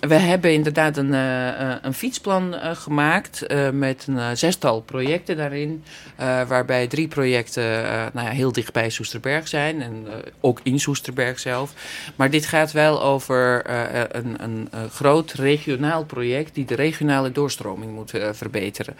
[0.00, 5.84] We hebben inderdaad een, eh, eh, een fietsplan eh, gemaakt met een zestal projecten daarin,
[6.48, 7.82] waarbij drie projecten
[8.12, 10.06] nou ja, heel dicht bij Soesterberg zijn en
[10.40, 11.72] ook in Soesterberg zelf.
[12.16, 13.70] Maar dit gaat wel over
[14.16, 18.96] een, een, groot regionaal project die de regionale doorstroming moet verbeteren.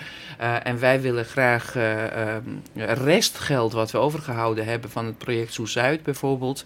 [0.62, 2.42] En wij willen graag eh, ehm,
[3.04, 6.64] restgeld wat we overgehouden hebben van het project Soes-Zuid bijvoorbeeld,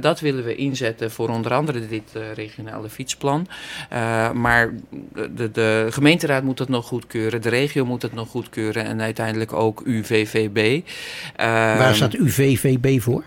[0.00, 3.48] dat willen we inzetten voor onder andere dit regionale fietsplan.
[3.88, 4.72] Eh, maar
[5.30, 9.52] de, de gemeenteraad moet het nog goedkeuren, de regio moet het nog goedkeuren en uiteindelijk
[9.52, 10.80] ook UVVB.
[11.36, 13.22] Waar Ehm, staat UVVB voor?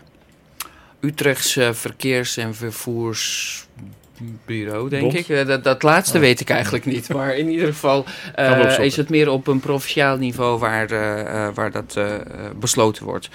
[0.99, 5.13] Utrechtse Verkeers- en Vervoersbureau, denk Bond?
[5.15, 5.29] ik.
[5.29, 7.09] Eh, Dat, dat laatste weet ik eigenlijk niet.
[7.13, 11.53] Maar in ieder geval eh, is het meer op een provinciaal niveau waar, eh, eh,
[11.55, 12.21] waar dat eh, eh,
[12.59, 13.29] besloten wordt.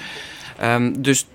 [0.59, 1.27] Ehm, dus eh,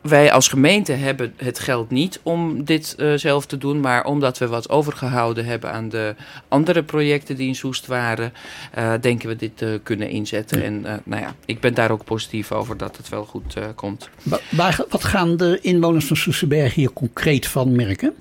[0.00, 4.38] wij als gemeente hebben het geld niet om dit eh, zelf te doen, maar omdat
[4.38, 6.14] we wat overgehouden hebben aan de
[6.48, 8.32] andere projecten die in Soest waren,
[8.72, 10.62] eh, denken we dit te kunnen inzetten.
[10.62, 13.64] En eh, nou ja, ik ben daar ook positief over dat het wel goed eh,
[13.74, 14.08] komt.
[14.22, 18.14] Wa- Waar, wat gaan de inwoners van Soesterberg hier concreet van merken?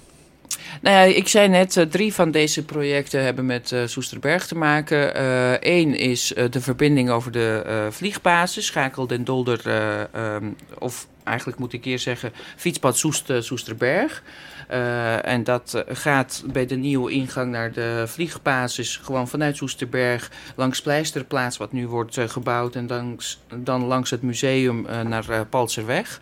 [0.81, 4.55] Nou ja, ik zei net, eh, drie van deze projecten hebben met eh, Soesterberg te
[4.55, 5.23] maken.
[5.71, 11.59] Eén is eh, de verbinding over de vliegbasis, Schakel den Dolder, eh, ehm, of eigenlijk
[11.59, 14.23] moet ik hier zeggen, fietspad Soest, eh, Soesterberg.
[14.67, 20.31] Eh, en dat eh, gaat bij de nieuwe ingang naar de vliegbasis gewoon vanuit Soesterberg
[20.55, 26.19] langs Pleisterplaats, wat nu wordt gebouwd, en dan, langs het museum naar Palserweg.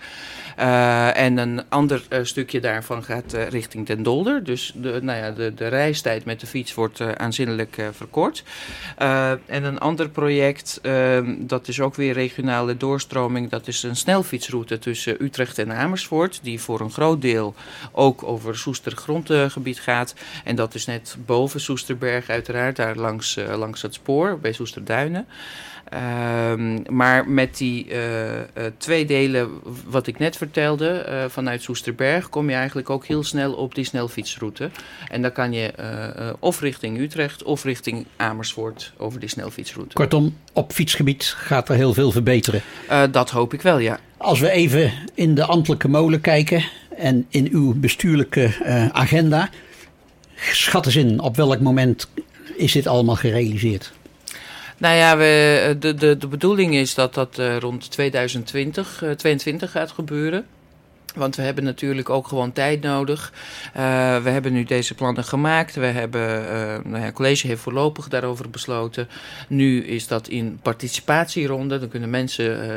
[1.16, 4.44] En een ander stukje daarvan gaat richting Den Dolder.
[4.44, 8.44] Dus de, nou ja, de, de reistijd met de fiets wordt aanzienlijk verkort.
[9.46, 13.50] En een ander project, ehm, dat is ook weer regionale doorstroming.
[13.50, 17.56] Dat is een snelfietsroute tussen tussen Utrecht en Amersfoort, die voor een groot deel
[17.92, 20.14] ook over Soester grondgebied gaat.
[20.44, 25.28] En dat is net boven Soesterberg uiteraard, daar langs, uh, langs het spoor bij Soesterduinen.
[25.94, 28.40] Ehm, maar met die uh, uh,
[28.78, 29.50] twee delen,
[29.86, 33.84] wat ik net vertelde, uh, vanuit Soesterberg, kom je eigenlijk ook heel snel op die
[33.84, 34.70] snelfietsroute.
[35.08, 35.72] En dan kan je
[36.40, 39.94] of richting Utrecht of richting Amersfoort over die snelfietsroute.
[39.94, 42.62] Kortom, op fietsgebied gaat er heel veel verbeteren.
[43.12, 44.00] dat hoop ik wel, ja.
[44.18, 46.64] Als we even in de ambtelijke molen kijken
[46.98, 48.52] en in uw bestuurlijke
[48.92, 49.50] agenda,
[50.36, 52.08] schat eens in op welk moment
[52.58, 53.94] is dit allemaal gerealiseerd?
[54.84, 59.72] Nou ja, we, de, de, de bedoeling is dat dat uh, rond 2020, uh, 22
[59.72, 60.46] gaat gebeuren.
[61.14, 63.34] Want we hebben natuurlijk ook gewoon tijd nodig.
[63.78, 65.76] Uh, we hebben nu deze plannen gemaakt.
[65.76, 66.50] We hebben, uh,
[66.84, 69.08] nou ja, het college heeft voorlopig daarover besloten.
[69.48, 71.80] Nu is dat in participatieronde.
[71.80, 72.70] Dan kunnen mensen uh,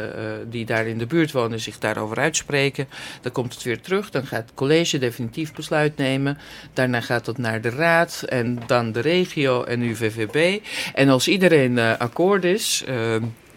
[0.50, 2.88] die daar in de buurt wonen zich daarover uitspreken.
[3.20, 4.10] Dan komt het weer terug.
[4.10, 6.38] Dan gaat het college definitief besluit nemen.
[6.72, 10.64] Daarna gaat het naar de raad en dan de regio en UVVB.
[10.94, 12.84] En als iedereen akkoord is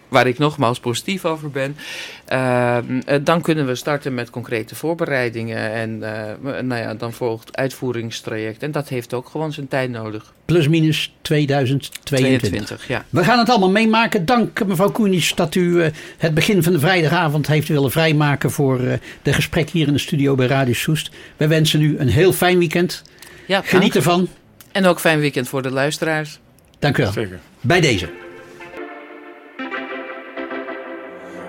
[0.10, 1.78] waar ik nogmaals positief over ben.
[2.34, 2.78] Uh,
[3.22, 5.72] dan kunnen we starten met concrete voorbereidingen.
[5.72, 8.64] En uh, nou ja, dan volgt het uitvoeringstraject.
[8.64, 10.34] En dat heeft ook gewoon zijn tijd nodig.
[10.46, 12.50] Plus minus 2022.
[12.50, 13.06] 22, ja.
[13.10, 14.26] We gaan het allemaal meemaken.
[14.26, 18.78] Dank mevrouw Koenisch dat u uh, het begin van de vrijdagavond heeft willen vrijmaken voor
[19.22, 21.12] de gesprek hier in de studio bij Radio Soest.
[21.38, 23.04] Wij wensen u een heel fijn weekend.
[23.46, 24.28] Ja, Geniet ervan.
[24.72, 26.40] En ook fijn weekend voor de luisteraars.
[26.80, 27.12] Dank u wel.
[27.12, 27.40] Zeker.
[27.62, 28.10] Bij deze.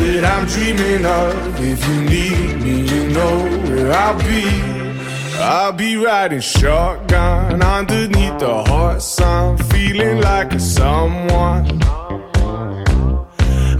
[0.00, 1.60] that I'm dreaming of.
[1.60, 3.36] If you need me, you know
[3.68, 4.44] where I'll be.
[5.38, 11.80] I'll be riding shotgun underneath the hot sun, feeling like a someone.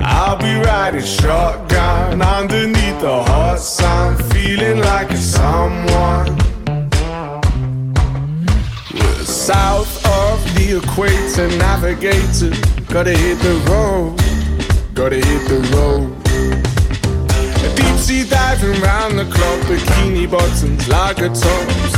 [0.02, 6.37] I'll be riding shotgun underneath the hot sun, feeling like a someone.
[8.94, 12.52] We're south of the equator, navigator,
[12.92, 14.20] gotta hit the road
[15.00, 16.12] gotta hit the road.
[17.74, 21.94] Deep sea diving round the clock, bikini bottoms, lager tops.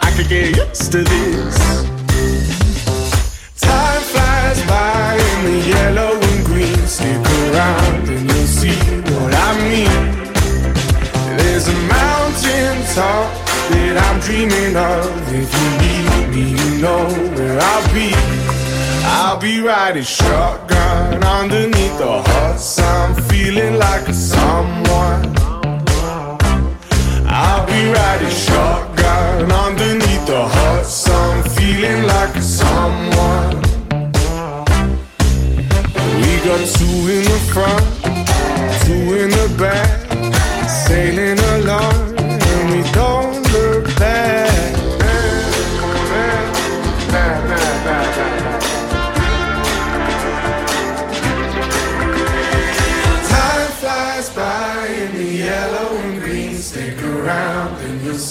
[0.00, 1.58] I could get used to this.
[3.60, 6.80] Time flies by in the yellow and green.
[6.86, 8.78] Stick around and you'll see
[9.12, 10.02] what I mean.
[11.36, 13.28] There's a mountain top
[13.68, 15.04] that I'm dreaming of.
[15.42, 17.04] If you need me, you know
[17.36, 18.55] where I'll be.
[19.18, 25.34] I'll be riding shotgun underneath the hot sun, feeling like a someone.
[27.26, 33.56] I'll be riding shotgun underneath the hot sun, feeling like a someone.
[36.20, 37.86] We got two in the front,
[38.84, 39.88] two in the back,
[40.68, 42.05] sailing along,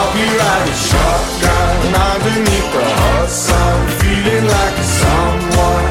[0.00, 5.88] I'll be riding shotgun underneath the hot sun, feeling like someone.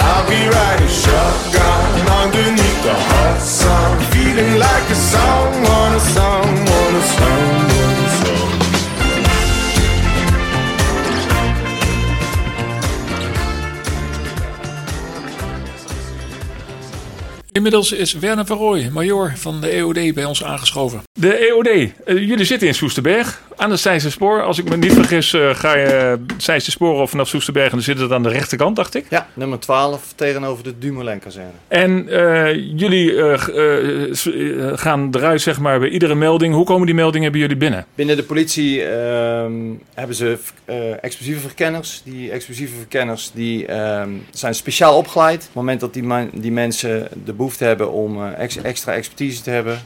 [0.00, 1.90] I'll be riding shotgun
[2.22, 7.71] underneath the hot sun, feeling like a someone, a someone, a someone.
[17.52, 21.02] Inmiddels is Werner van Rooij, major van de EOD, bij ons aangeschoven.
[21.12, 23.42] De EOD, uh, jullie zitten in Soesterberg.
[23.62, 24.42] Aan het Zeisse spoor.
[24.42, 27.98] Als ik me niet vergis, eh, ga je Zeisse spoor vanaf Soesterberg en dan zit
[27.98, 29.06] het aan de rechterkant, dacht ik.
[29.10, 31.50] Ja, nummer 12 tegenover de Dumoulin-kazerne.
[31.68, 36.54] En eh, jullie eh, gaan eruit, zeg maar, bij iedere melding.
[36.54, 37.86] Hoe komen die meldingen bij jullie binnen?
[37.94, 39.52] Binnen de politie ehm,
[39.94, 40.38] hebben ze
[41.00, 42.02] explosieve verkenners.
[42.04, 45.38] Die explosieve verkenners die, ehm, zijn speciaal opgeleid.
[45.38, 49.50] Op het moment dat die, die mensen de behoefte hebben om ex- extra expertise te
[49.50, 49.80] hebben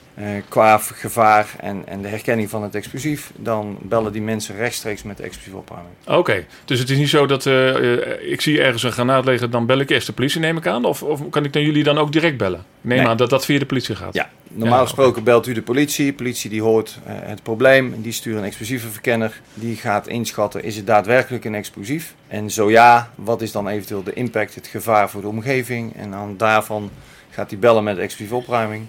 [0.49, 5.03] qua v- gevaar en, en de herkenning van het explosief, dan bellen die mensen rechtstreeks
[5.03, 5.95] met de explosieve opruiming.
[6.07, 9.51] Oké, dus het is niet zo dat eh, eh, ik zie ergens een granaat liggen,
[9.51, 10.85] dan bel ik eerst de politie, neem ik aan?
[10.85, 12.59] Of, of kan ik dan jullie dan ook direct bellen?
[12.61, 13.09] Ik neem Nee.
[13.09, 14.15] aan dat dat via de politie gaat.
[14.15, 16.07] Ja, normaal Ja, gesproken belt u de politie.
[16.07, 18.03] De politie die hoort eh, het probleem.
[18.03, 19.41] Die stuurt een explosieve verkenner.
[19.55, 22.15] Die gaat inschatten, is het daadwerkelijk een explosief?
[22.29, 25.97] En zo ja, wat is dan eventueel de impact, het gevaar voor de omgeving?
[25.97, 26.91] En dan daarvan
[27.31, 28.85] gaat hij bellen met de explosieve opruiming.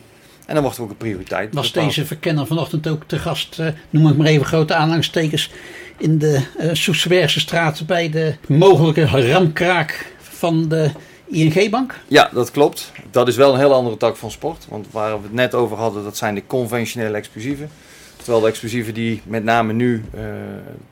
[0.47, 1.53] En dan wordt er ook een prioriteit.
[1.53, 1.87] Was bepaald.
[1.87, 5.51] deze verkenner vanochtend ook te gast, eh, noem het maar even grote aanhalingstekens,
[5.97, 6.41] in de
[6.73, 10.91] Soesterbergse straat bij de mogelijke ramkraak van de
[11.27, 11.99] ING-bank?
[12.07, 12.91] Ja, dat klopt.
[13.11, 14.65] Dat is wel een heel andere tak van sport.
[14.69, 17.69] Want waar we het net over hadden, dat zijn de conventionele explosieven.
[18.27, 20.21] Terwijl de explosieven die met name nu eh,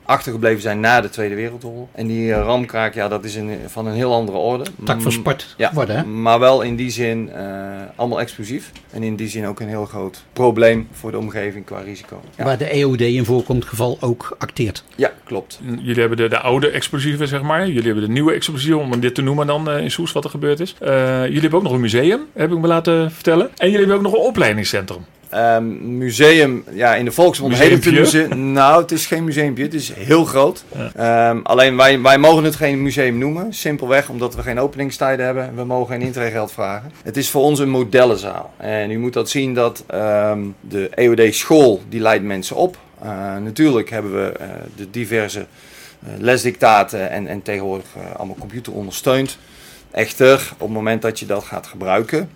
[0.04, 1.88] achtergebleven zijn na de Tweede Wereldoorlog.
[1.92, 4.64] En die eh, ramkraak, ja, dat is een, van een heel andere orde.
[4.84, 6.04] Tak van Mm, sport Ja, geworden, hè?
[6.04, 7.44] maar wel in die zin eh,
[7.96, 8.72] allemaal explosief.
[8.90, 12.20] En in die zin ook een heel groot probleem voor de omgeving qua risico.
[12.36, 14.84] Ja, Waar de EOD in voorkomend geval ook acteert.
[14.94, 15.60] ja klopt.
[15.80, 17.66] Jullie hebben de, de oude explosieven, zeg maar.
[17.66, 20.60] Jullie hebben de nieuwe explosieven, om dit te noemen dan in Soes, wat er gebeurd
[20.60, 20.74] is.
[20.80, 23.50] Eh, jullie hebben ook nog een museum, heb ik me laten vertellen.
[23.56, 25.04] En jullie hebben ook nog een opleidingscentrum.
[25.30, 28.52] Ehm, museum, ja, in de volksmond heet het museum.
[28.52, 30.64] Nou, het is geen museumpje, het is heel groot.
[30.94, 33.54] Ehm, alleen wij, wij mogen het geen museum noemen.
[33.54, 35.54] Simpelweg omdat we geen openingstijden hebben.
[35.54, 36.92] We mogen geen intregeld vragen.
[37.02, 38.52] Het is voor ons een modellenzaal.
[38.56, 42.78] En u moet dat zien dat ehm, de EOD school, die leidt mensen op.
[43.00, 49.38] Eh, natuurlijk hebben we eh, de diverse eh, lesdictaten en, en tegenwoordig allemaal computer ondersteund.
[49.90, 52.30] Echter, op het moment dat je dat gaat gebruiken,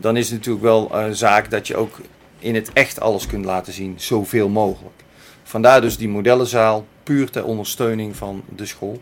[0.00, 2.00] dan is het natuurlijk wel een zaak dat je ook
[2.38, 4.94] in het echt alles kunt laten zien, zoveel mogelijk.
[5.42, 9.00] Vandaar dus die modellenzaal, puur ter ondersteuning van de school.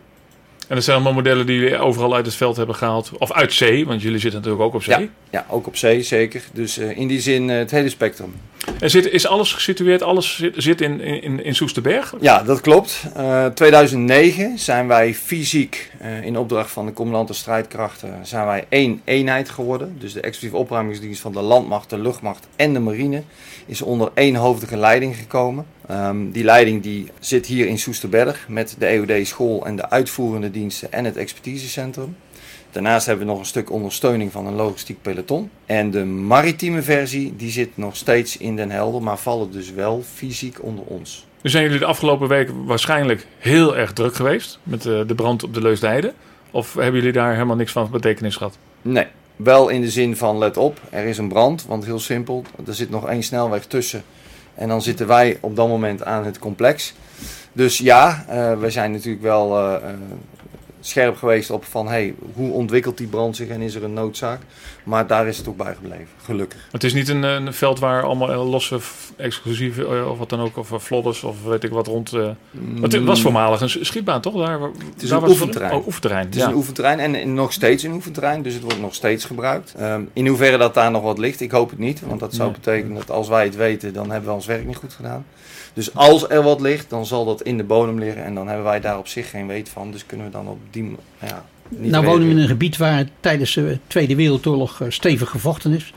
[0.67, 3.11] En dat zijn allemaal modellen die jullie overal uit het veld hebben gehaald.
[3.17, 4.99] Of uit zee, want jullie zitten natuurlijk ook op zee.
[4.99, 6.43] Ja, ja, ook op zee zeker.
[6.53, 8.33] Dus eh, in die zin eh, het hele spectrum.
[8.79, 12.13] En zit, is alles gesitueerd, alles zit, zit in, in, in Soesterberg?
[12.21, 13.03] Ja, dat klopt.
[13.15, 15.91] Eh 2009 zijn wij fysiek
[16.21, 19.95] in opdracht van de commandante strijdkrachten zijn wij één eenheid geworden.
[19.99, 23.23] Dus de explosieve opruimingsdienst van de landmacht, de luchtmacht en de marine
[23.65, 25.65] is onder één hoofdige leiding gekomen.
[25.87, 30.51] Ehm, die leiding die zit hier in Soesterberg met de EOD school en de uitvoerende
[30.51, 32.15] diensten en het expertisecentrum.
[32.71, 35.49] Daarnaast hebben we nog een stuk ondersteuning van een logistiek peloton.
[35.65, 40.03] En de maritieme versie die zit nog steeds in Den Helder, maar vallen dus wel
[40.13, 41.25] fysiek onder ons.
[41.41, 45.43] Nu zijn jullie de afgelopen week waarschijnlijk heel erg druk geweest met eh, de brand
[45.43, 46.13] op de Leusdijde.
[46.51, 48.57] Of hebben jullie daar helemaal niks van betekenis gehad?
[48.81, 49.07] Nee,
[49.43, 51.65] wel in de zin van let op, er is een brand.
[51.67, 54.03] Want heel simpel, er zit nog één snelweg tussen.
[54.55, 56.93] En dan zitten wij op dat moment aan het complex.
[57.53, 59.95] Dus ja, eh we zijn natuurlijk wel eh, eh,
[60.85, 64.39] scherp geweest op van hey, hoe ontwikkelt die brand zich en is er een noodzaak.
[64.83, 66.67] Maar daar is het ook bij gebleven, gelukkig.
[66.71, 68.79] Het is niet een, een veld waar allemaal eh, losse
[69.17, 72.13] exclusieve eh, of wat dan ook, of eh, flodders of weet ik wat rond.
[72.13, 74.45] eh, want het was voormalig een schietbaan, toch?
[74.45, 74.69] Daar, waar-
[74.99, 75.73] is daar een was oefenterrein.
[75.73, 76.25] Oh, oefenterrein.
[76.25, 76.47] Het is ja.
[76.47, 79.73] een oefenterrein en, en nog steeds een oefenterrein, dus het wordt nog steeds gebruikt.
[79.77, 82.01] Ehm, in hoeverre dat daar nog wat ligt, ik hoop het niet.
[82.05, 82.57] Want dat zou Nee.
[82.59, 85.25] betekenen dat als wij het weten, dan hebben we ons werk niet goed gedaan.
[85.73, 88.65] Dus als er wat ligt, dan zal dat in de bodem liggen en dan hebben
[88.65, 89.91] wij daar op zich geen weet van.
[89.91, 90.83] Dus kunnen we dan op die...
[90.83, 94.89] m- Ja, niet nou wonen we in een gebied waar tijdens de Tweede Wereldoorlog eh,
[94.89, 95.93] stevig gevochten is.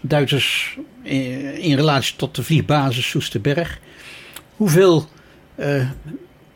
[0.00, 3.78] De Duitsers eh, in relatie tot de vliegbasis Soesterberg.
[4.56, 5.08] Hoeveel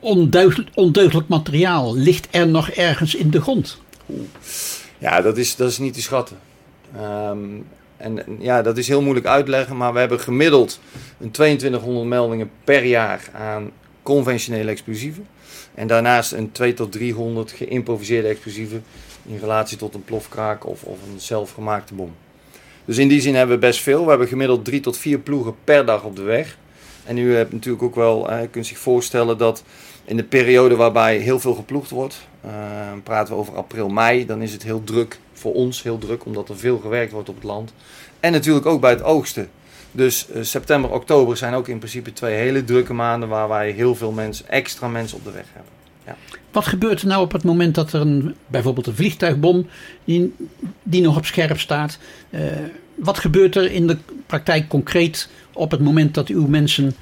[0.01, 3.79] ondeugd- ondeugdelijk materiaal ligt er nog ergens in de grond?
[4.99, 6.39] Ja, dat is, dat is niet te schatten.
[6.97, 7.39] Ehm,
[8.01, 10.80] en ja, dat is heel moeilijk uitleggen, maar we hebben gemiddeld
[11.20, 13.70] een 2200 meldingen per jaar aan
[14.03, 15.26] conventionele explosieven.
[15.74, 18.84] En daarnaast een 2 tot 300 geïmproviseerde explosieven
[19.26, 22.14] in relatie tot een plofkraak of, of een zelfgemaakte bom.
[22.84, 24.03] Dus in die zin hebben we best veel.
[24.03, 26.59] We hebben gemiddeld drie tot vier ploegen per dag op de weg.
[27.05, 29.62] En u hebt natuurlijk ook wel, kunt zich voorstellen dat
[30.05, 32.51] in de periode waarbij heel veel geploegd wordt, eh,
[33.03, 36.49] praten we over april, mei, dan is het heel druk voor ons, heel druk, omdat
[36.49, 37.72] er veel gewerkt wordt op het land.
[38.20, 39.49] En natuurlijk ook bij het oogsten.
[39.93, 43.95] Dus eh, september, oktober zijn ook in principe twee hele drukke maanden waar wij heel
[43.95, 45.72] veel mensen, extra mensen op de weg hebben.
[46.51, 49.66] Wat gebeurt er nou op het moment dat er een, bijvoorbeeld een vliegtuigbom
[50.05, 50.34] die,
[50.82, 51.99] die nog op scherp staat?
[52.30, 52.41] eh,
[52.95, 56.95] wat gebeurt er in de praktijk concreet op het moment dat uw mensen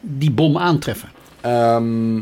[0.00, 1.08] die bom aantreffen?
[1.40, 2.20] Ehm,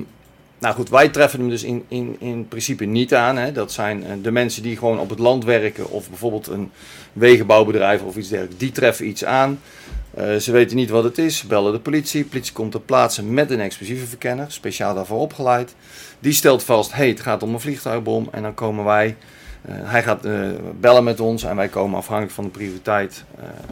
[0.58, 3.36] nou goed, wij treffen hem dus in, in, in principe niet aan.
[3.36, 3.52] Hè.
[3.52, 6.70] Dat zijn eh, de mensen die gewoon op het land werken of bijvoorbeeld een
[7.12, 8.58] wegenbouwbedrijf of iets dergelijks.
[8.58, 9.60] Die treffen iets aan.
[10.14, 12.22] Eh, ze weten niet wat het is, bellen de politie.
[12.22, 15.74] De politie komt ter plaatse met een explosieve verkenner, speciaal daarvoor opgeleid.
[16.18, 18.28] Die stelt vast, hey, het gaat om een vliegtuigbom.
[18.30, 19.16] En dan komen wij,
[19.62, 20.26] eh, hij gaat
[20.80, 23.24] bellen met ons en wij komen afhankelijk van de prioriteit,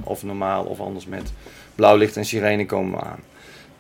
[0.03, 1.33] of normaal of anders met
[1.75, 3.21] blauw licht en sirene komen we aan.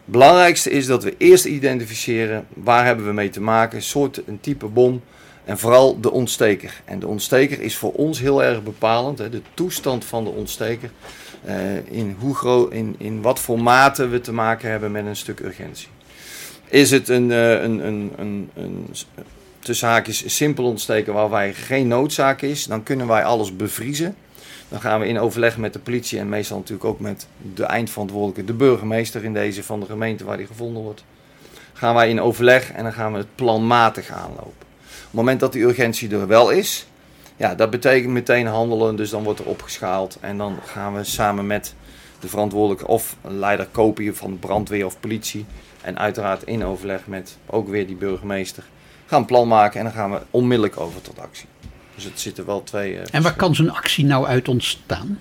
[0.05, 4.66] Belangrijkste is dat we eerst identificeren waar hebben we mee te maken, soort, een type
[4.66, 5.02] bom
[5.44, 6.82] en vooral de ontsteker.
[6.84, 10.90] En de ontsteker is voor ons heel erg bepalend, hè, de toestand van de ontsteker.
[11.44, 15.16] eh, in, hoe groot, in, in wat voor mate we te maken hebben met een
[15.16, 15.88] stuk urgentie.
[16.68, 18.86] Is het een, eh, een, een, een, een,
[19.59, 24.16] tussen haakjes simpel ontsteken waarbij geen noodzaak is, dan kunnen wij alles bevriezen.
[24.74, 28.44] Dan gaan we in overleg met de politie en meestal natuurlijk ook met de eindverantwoordelijke,
[28.44, 31.04] de burgemeester in deze van de gemeente waar die gevonden wordt.
[31.72, 34.42] Gaan wij in overleg en dan gaan we het planmatig aanlopen.
[34.42, 36.86] Op het moment dat die urgentie er wel is,
[37.36, 41.46] ja, dat betekent meteen handelen, dus dan wordt er opgeschaald en dan gaan we samen
[41.46, 41.74] met
[42.20, 45.44] de verantwoordelijke of leider kopie van brandweer of politie
[45.82, 48.64] en uiteraard in overleg met ook weer die burgemeester
[49.06, 51.46] gaan plan maken en dan gaan we onmiddellijk over tot actie.
[51.95, 52.97] Dus het zitten wel twee.
[52.99, 55.20] eh, En waar kan zo'n actie nou uit ontstaan?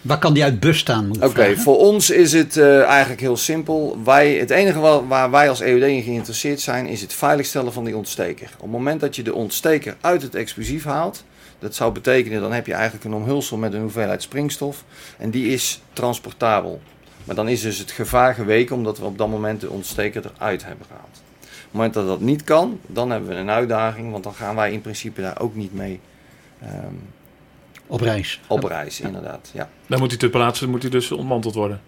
[0.00, 1.22] Waar kan die uit bestaan?
[1.22, 3.98] Oké, voor ons is het eh, eigenlijk heel simpel.
[4.04, 7.84] Wij, het enige waar, waar wij als EOD in geïnteresseerd zijn, is het veiligstellen van
[7.84, 8.50] die ontsteker.
[8.54, 11.24] Op het moment dat je de ontsteker uit het explosief haalt,
[11.58, 14.84] dat zou betekenen, dan heb je eigenlijk een omhulsel met een hoeveelheid springstof.
[15.18, 16.80] En die is transportabel.
[17.24, 20.64] Maar dan is dus het gevaar geweken, omdat we op dat moment de ontsteker eruit
[20.64, 21.22] hebben gehaald.
[21.76, 24.56] Op het moment dat dat niet kan, dan hebben we een uitdaging, want dan gaan
[24.56, 26.00] wij in principe daar ook niet mee
[26.62, 26.94] ehm,
[27.86, 28.40] Op reis.
[28.46, 29.50] op reis, inderdaad.
[29.54, 29.68] Ja.
[29.86, 31.80] Dan moet hij ter plaatse moet hij dus ontmanteld worden.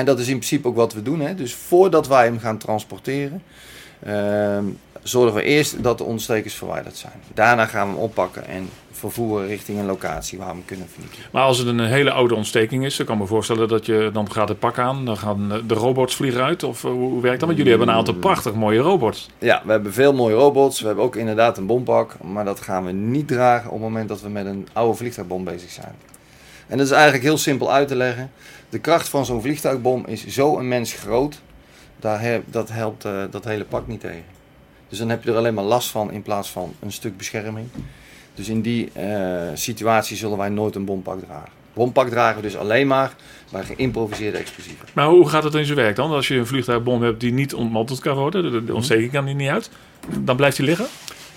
[0.00, 1.20] En dat is in principe ook wat we doen.
[1.20, 1.34] Hè?
[1.34, 3.42] Dus voordat wij hem gaan transporteren,
[4.04, 4.64] ehm,
[5.02, 7.12] zorgen we eerst dat de ontstekers verwijderd zijn.
[7.34, 8.68] Daarna gaan we hem oppakken en
[9.00, 11.24] vervoeren richting een locatie waar we hem kunnen vernietigen.
[11.32, 14.10] Maar als het een hele oude ontsteking is, dan kan ik me voorstellen dat je
[14.12, 16.62] dan gaat het pak aan, dan gaan de robots vliegen uit.
[16.62, 17.48] Of eh, hoe hoe werkt dat?
[17.48, 19.28] Want jullie hebben een aantal prachtig mooie robots.
[19.38, 20.80] Ja, we hebben veel mooie robots.
[20.80, 22.16] We hebben ook inderdaad een bompak.
[22.22, 25.44] Maar dat gaan we niet dragen op het moment dat we met een oude vliegtuigbom
[25.44, 25.94] bezig zijn.
[26.66, 28.30] En dat is eigenlijk heel simpel uit te leggen.
[28.68, 31.40] De kracht van zo'n vliegtuigbom is zo immens groot.
[32.00, 34.24] Daar dat helpt eh, dat hele pak niet tegen.
[34.88, 37.68] Dus dan heb je er alleen maar last van in plaats van een stuk bescherming.
[38.34, 41.48] Dus in die eh, situatie zullen wij nooit een bompak dragen.
[41.72, 43.14] Bompak dragen we dus alleen maar
[43.50, 44.88] bij geïmproviseerde explosieven.
[44.94, 46.10] Maar hoe gaat het in zijn werk dan?
[46.10, 49.48] Als je een vliegtuigbom hebt die niet ontmanteld kan worden, de, ontsteking kan die niet
[49.48, 49.70] uit,
[50.18, 50.86] dan blijft hij liggen?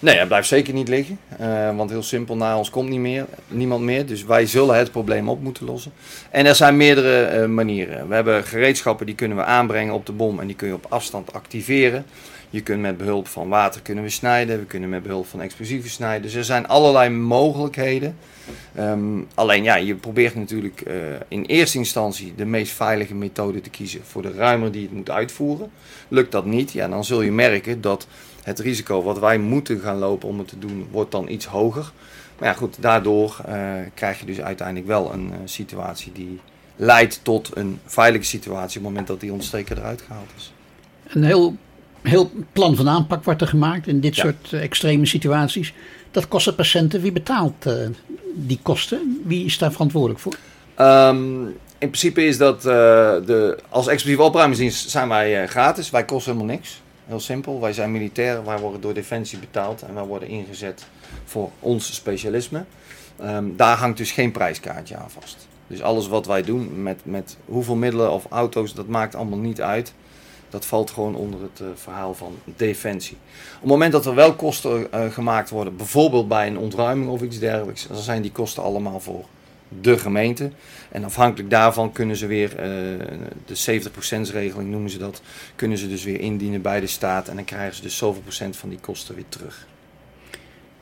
[0.03, 1.19] Nee, hij blijft zeker niet liggen.
[1.37, 4.05] eh, want heel simpel, na ons komt niet meer, niemand meer.
[4.05, 5.91] Dus wij zullen het probleem op moeten lossen.
[6.29, 8.07] En er zijn meerdere eh, manieren.
[8.07, 10.85] We hebben gereedschappen die kunnen we aanbrengen op de bom en die kun je op
[10.89, 12.05] afstand activeren.
[12.49, 14.59] Je kunt met behulp van water kunnen we snijden.
[14.59, 16.21] We kunnen met behulp van explosieven snijden.
[16.21, 18.17] Dus er zijn allerlei mogelijkheden.
[18.75, 20.95] Ehm, alleen ja, je probeert natuurlijk eh,
[21.27, 25.09] in eerste instantie de meest veilige methode te kiezen voor de ruimer die het moet
[25.09, 25.71] uitvoeren.
[26.07, 28.07] Lukt dat niet, ja, dan zul je merken dat
[28.43, 31.91] het risico wat wij moeten gaan lopen om het te doen, wordt dan iets hoger.
[32.39, 33.55] Maar ja, goed, daardoor eh,
[33.93, 36.39] krijg je dus uiteindelijk wel een eh, situatie die
[36.75, 40.53] leidt tot een veilige situatie op het moment dat die ontsteker eruit gehaald is.
[41.07, 41.55] Een heel,
[42.01, 44.21] heel plan van aanpak wordt er gemaakt in dit Ja.
[44.23, 45.73] soort extreme situaties.
[46.11, 47.01] Dat kost de patiënten.
[47.01, 47.73] Wie betaalt eh,
[48.35, 49.21] die kosten?
[49.25, 50.33] Wie is daar verantwoordelijk voor?
[50.75, 51.45] Ehm,
[51.77, 55.89] in principe is dat de, als explosieve opruimingsdienst zijn wij gratis.
[55.89, 56.81] Wij kosten helemaal niks.
[57.05, 57.61] Heel simpel.
[57.61, 58.45] Wij zijn militair.
[58.45, 59.81] Wij worden door Defensie betaald.
[59.81, 60.85] En wij worden ingezet
[61.25, 62.63] voor ons specialisme.
[63.19, 65.47] Ehm, daar hangt dus geen prijskaartje aan vast.
[65.67, 69.61] Dus alles wat wij doen met, met hoeveel middelen of auto's, dat maakt allemaal niet
[69.61, 69.93] uit.
[70.49, 73.17] Dat valt gewoon onder het eh, verhaal van defensie.
[73.55, 77.21] Op het moment dat er wel kosten eh, gemaakt worden, bijvoorbeeld bij een ontruiming of
[77.21, 79.25] iets dergelijks, dan zijn die kosten allemaal voor
[79.81, 80.51] de gemeente.
[80.93, 82.67] En afhankelijk daarvan kunnen ze weer, eh,
[83.45, 85.21] de 70% regeling noemen ze dat,
[85.55, 87.27] kunnen ze dus weer indienen bij de staat.
[87.27, 89.67] En dan krijgen ze dus zoveel procent van die kosten weer terug.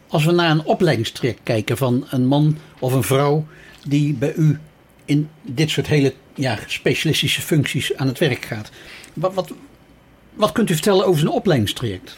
[0.07, 3.45] Als we naar een opleidingstraject kijken van een man of een vrouw
[3.88, 4.59] die bij u
[5.05, 8.70] in dit soort hele ja, specialistische functies aan het werk gaat.
[9.14, 9.51] Wat, wat,
[10.34, 12.16] wat kunt u vertellen over zo'n opleidingstraject?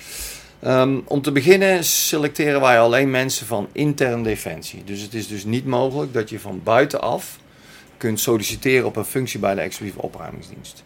[0.60, 4.84] Ehm, om te beginnen selecteren wij alleen mensen van intern defensie.
[4.84, 7.42] Dus het is dus niet mogelijk dat je van buitenaf
[8.04, 10.84] kunt solliciteren op een functie bij de explosieve opruimingsdienst.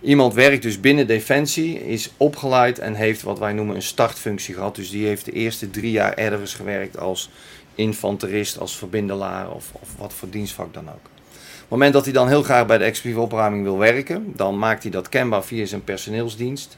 [0.00, 4.74] Iemand werkt dus binnen defensie, is opgeleid en heeft wat wij noemen een startfunctie gehad.
[4.74, 7.30] Dus die heeft de eerste drie jaar ergens gewerkt als
[7.74, 10.94] infanterist, als verbindelaar of, of wat voor dienstvak dan ook.
[10.94, 14.58] Op het moment dat hij dan heel graag bij de explosieve opruiming wil werken, dan
[14.58, 16.76] maakt hij dat kenbaar via zijn personeelsdienst.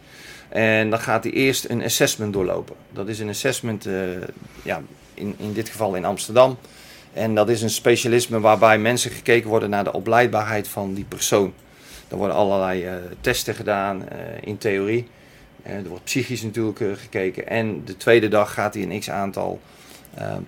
[0.49, 2.77] En dan gaat hij eerst een assessment doorlopen.
[2.93, 3.95] Dat is een assessment, eh,
[4.63, 4.83] ja,
[5.15, 6.59] in, in dit geval in Amsterdam.
[7.13, 11.53] En dat is een specialisme waarbij mensen gekeken worden naar de opleidbaarheid van die persoon.
[12.09, 15.09] Er worden allerlei eh, testen gedaan eh, in theorie.
[15.63, 17.49] Eh, er wordt psychisch natuurlijk gekeken.
[17.49, 19.61] En de tweede dag gaat hij een x aantal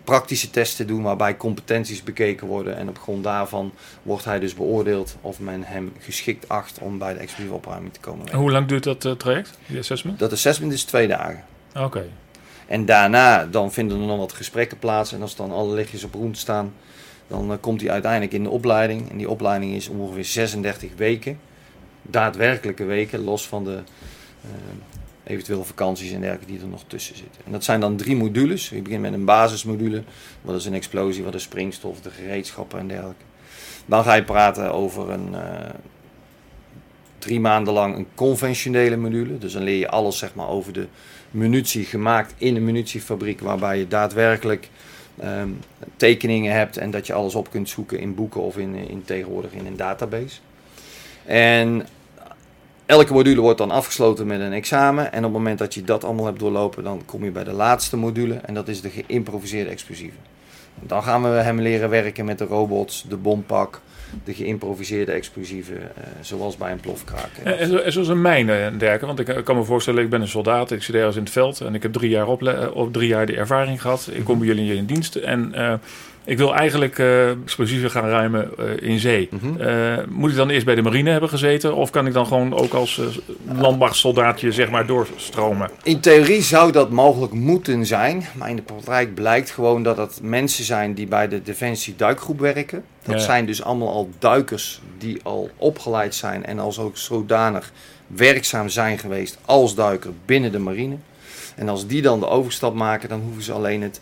[0.05, 2.77] praktische testen doen waarbij competenties bekeken worden.
[2.77, 7.13] En op grond daarvan wordt hij dus beoordeeld of men hem geschikt acht om bij
[7.13, 8.29] de explosieve opruiming te komen.
[8.29, 10.19] En hoe lang duurt dat traject, die assessment?
[10.19, 11.45] Dat assessment is twee dagen.
[11.75, 12.05] Oké.
[12.67, 15.13] En daarna dan vinden er nog wat gesprekken plaats.
[15.13, 16.73] En als dan alle lichtjes op groen staan,
[17.27, 19.11] dan eh, komt hij uiteindelijk in de opleiding.
[19.11, 21.39] En die opleiding is ongeveer 36 weken.
[22.03, 23.79] Daadwerkelijke weken, los van de
[24.43, 24.51] eh,
[25.25, 27.43] eventuele vakanties en dergelijke die er nog tussen zitten.
[27.47, 28.69] En dat zijn dan drie modules.
[28.69, 30.03] Je begint met een basismodule.
[30.43, 33.25] Wat is een explosie, wat is springstof, de gereedschappen en dergelijke.
[33.87, 35.35] Dan ga je praten over een...
[35.35, 35.75] eh,
[37.25, 39.39] drie maanden lang een conventionele module.
[39.39, 40.87] Dus dan leer je alles zeg maar, over de
[41.35, 44.69] munitie gemaakt in een munitiefabriek, waarbij je daadwerkelijk
[45.21, 45.49] ehm,
[45.97, 49.53] tekeningen hebt en dat je alles op kunt zoeken in boeken of in, in tegenwoordig
[49.53, 50.41] in een database.
[51.25, 51.87] En
[52.87, 55.13] elke module wordt dan afgesloten met een examen.
[55.13, 57.53] En op het moment dat je dat allemaal hebt doorlopen, dan kom je bij de
[57.53, 60.21] laatste module en dat is de geïmproviseerde explosieven.
[60.81, 63.81] Dan gaan we hem leren werken met de robots, de bompak,
[64.25, 67.31] de geïmproviseerde explosieven, eh, zoals bij een plofkraak.
[67.45, 69.07] En, en, zo- en zoals een mijn eh, en dergelijke.
[69.07, 71.33] Want ik eh, kan me voorstellen, ik ben een soldaat, ik zit ergens in het
[71.33, 74.09] veld en ik heb drie jaar, eh, op drie jaar de ervaring gehad.
[74.13, 75.75] Ik kom bij jullie in dienst en eh,
[76.25, 79.29] ik wil eigenlijk eh, explosieven gaan ruimen eh, in zee.
[79.31, 79.61] Mhm.
[79.61, 82.55] Eh, moet ik dan eerst bij de marine hebben gezeten of kan ik dan gewoon
[82.55, 83.07] ook als uh,
[83.61, 85.71] landmachtsoldaatje zeg maar doorstromen?
[85.83, 90.19] In theorie zou dat mogelijk moeten zijn, maar in de praktijk blijkt gewoon dat het
[90.23, 92.85] mensen zijn die bij de Defensie duikgroep werken.
[93.03, 93.21] Dat Ja.
[93.21, 97.73] zijn dus allemaal al duikers die al opgeleid zijn en als ook zodanig
[98.07, 100.97] werkzaam zijn geweest als duiker binnen de marine.
[101.57, 104.01] En als die dan de overstap maken, dan hoeven ze alleen het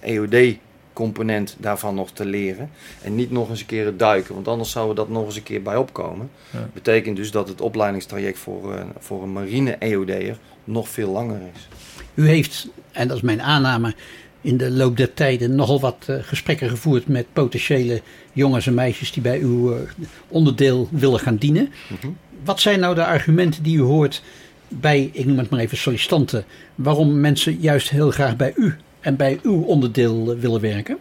[0.92, 2.70] EOD-component daarvan nog te leren.
[3.02, 5.36] En niet nog eens een keer het duiken, want anders zou er dat nog eens
[5.36, 6.30] een keer bij opkomen.
[6.50, 6.68] Ja.
[6.74, 11.68] Betekent dus dat het opleidingstraject voor, eh, voor een marine EOD'er nog veel langer is.
[12.14, 13.94] U heeft, en dat is mijn aanname,
[14.40, 19.12] in de loop der tijden nogal wat eh, gesprekken gevoerd met potentiële jongens en meisjes
[19.12, 19.80] die bij uw eh,
[20.28, 21.72] onderdeel willen gaan dienen.
[21.88, 22.12] Mhm.
[22.44, 24.22] Wat zijn nou de argumenten die u hoort
[24.68, 29.16] bij, ik noem het maar even, sollicitanten, waarom mensen juist heel graag bij u en
[29.16, 30.98] bij uw onderdeel eh, willen werken?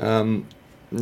[0.00, 0.28] Ehm,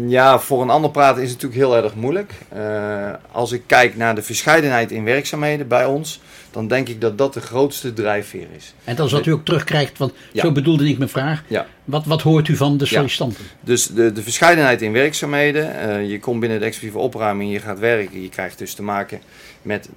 [0.07, 2.33] ja, voor een ander praten is het natuurlijk heel erg moeilijk.
[2.49, 6.21] Eh, als ik kijk naar de verscheidenheid in werkzaamheden bij ons,
[6.51, 8.75] dan denk ik dat dat de grootste drijfveer is.
[8.85, 10.43] En dat is wat u ook terugkrijgt, want Ja.
[10.43, 11.43] zo bedoelde ik mijn vraag.
[11.47, 11.67] Ja.
[11.85, 13.45] Wat, wat hoort u van de sollicitanten?
[13.61, 15.79] Dus de, de verscheidenheid in werkzaamheden.
[15.79, 18.23] eh, je komt binnen de explosieve opruiming, je gaat werken.
[18.23, 19.21] Je krijgt dus te maken
[19.67, 19.89] met,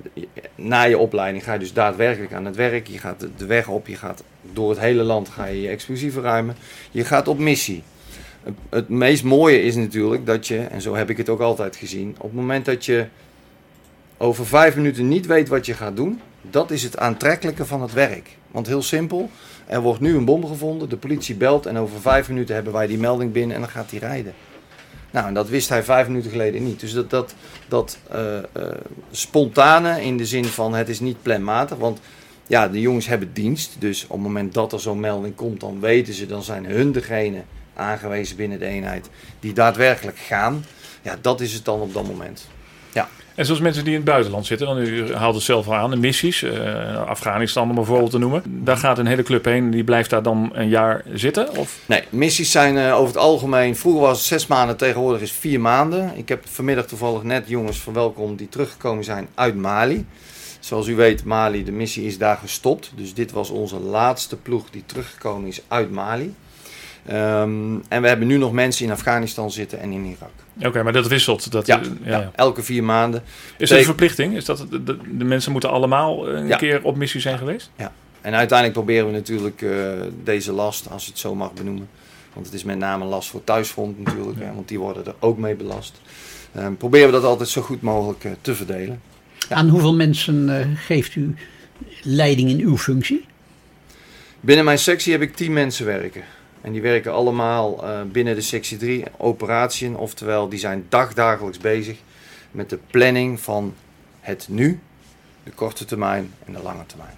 [0.56, 2.88] na je opleiding ga je dus daadwerkelijk aan het werk.
[2.88, 6.22] Je gaat de, weg op, je gaat door het hele land ga je, je explosieven
[6.22, 6.56] ruimen.
[6.92, 7.84] Je gaat op missie.
[8.70, 12.16] Het meest mooie is natuurlijk dat je, en zo heb ik het ook altijd gezien,
[12.18, 13.06] op het moment dat je
[14.18, 17.94] over vijf minuten niet weet wat je gaat doen, dat is het aantrekkelijke van het
[17.94, 18.38] werk.
[18.52, 19.30] Want heel simpel,
[19.66, 22.88] er wordt nu een bom gevonden, de politie belt en over vijf minuten hebben wij
[22.88, 24.34] die melding binnen en dan gaat hij rijden.
[25.12, 26.80] Nou, en dat wist hij vijf minuten geleden niet.
[26.80, 27.36] Dus dat, dat,
[27.68, 28.43] dat eh, eh,
[29.12, 31.99] spontane in de zin van het is niet planmatig, want
[32.47, 33.76] ja, de jongens hebben dienst.
[33.80, 36.91] Dus op het moment dat er zo'n melding komt, dan weten ze, dan zijn hun
[36.91, 37.41] degene
[37.76, 40.66] aangewezen binnen de eenheid die daadwerkelijk gaan.
[41.01, 42.47] Ja, dat is het dan op dat moment.
[43.40, 45.90] En zoals mensen die in het buitenland zitten, want u haalt het zelf al aan,
[45.90, 48.44] de missies, eh, Afghanistan om een voorbeeld te noemen.
[48.46, 51.58] Daar gaat een hele club heen, die blijft daar dan een jaar zitten?
[51.58, 51.80] Of?
[51.86, 53.76] Nee, missies zijn eh, over het algemeen.
[53.76, 56.12] Vroeger was het zes maanden, tegenwoordig is het vier maanden.
[56.16, 60.06] Ik heb vanmiddag toevallig net jongens verwelkomd die teruggekomen zijn uit Mali.
[60.60, 62.92] Zoals u weet, Mali, de missie is daar gestopt.
[62.96, 66.36] Dus dit was onze laatste ploeg die teruggekomen is uit Mali.
[67.10, 70.68] Ehm, en we hebben nu nog mensen in Afghanistan zitten en in Irak.
[70.70, 71.51] Oké, maar dat wisselt.
[71.51, 72.32] Dat, Ja, eh, ja, ja.
[72.36, 73.24] elke vier maanden.
[73.57, 74.36] Is dat een verplichting?
[74.36, 76.57] Is dat, de, de, de mensen moeten allemaal eh, een Ja.
[76.57, 77.72] keer op missie zijn geweest?
[78.22, 79.72] En uiteindelijk proberen we natuurlijk eh,
[80.24, 81.88] deze last, als je het zo mag benoemen.
[82.34, 84.45] Want het is met name een last voor thuisfront natuurlijk, Ja.
[84.45, 86.01] hè, want die worden er ook mee belast.
[86.55, 89.01] Ehm, proberen we dat altijd zo goed mogelijk te verdelen.
[89.49, 89.55] Ja.
[89.55, 91.36] Aan hoeveel mensen eh, geeft u
[92.03, 93.26] leiding in uw functie?
[94.39, 96.24] Binnen mijn sectie heb ik 10 mensen werken.
[96.62, 99.95] En die werken allemaal eh, binnen de sectie 3 operatieën.
[99.95, 101.97] Oftewel, die zijn dagdagelijks bezig
[102.51, 103.74] met de planning van
[104.20, 104.80] het nu,
[105.43, 107.18] de korte termijn en de lange termijn.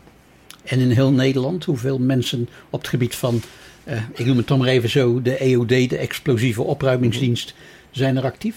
[0.64, 3.42] En in heel Nederland, hoeveel mensen op het gebied van,
[3.84, 7.54] eh, ik noem het dan maar even zo, de EOD, de explosieve opruimingsdienst,
[7.92, 8.56] zijn er actief?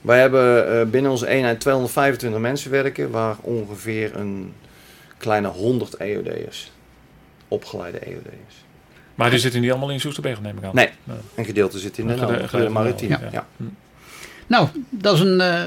[0.00, 4.52] Wij hebben eh, binnen onze eenheid 225 mensen werken, waar ongeveer een
[5.18, 6.72] kleine 100 EOD'ers,
[7.48, 8.64] opgeleide EOD'ers.
[9.20, 10.74] Maar die zitten niet allemaal in Soesterberg, neem ik aan.
[10.74, 10.88] Nee,
[11.34, 13.08] een gedeelte zit in de, nou, gedeelte maritiem.
[13.10, 13.20] Ja.
[13.32, 13.46] ja.
[14.46, 15.62] Nou, dat is een eh,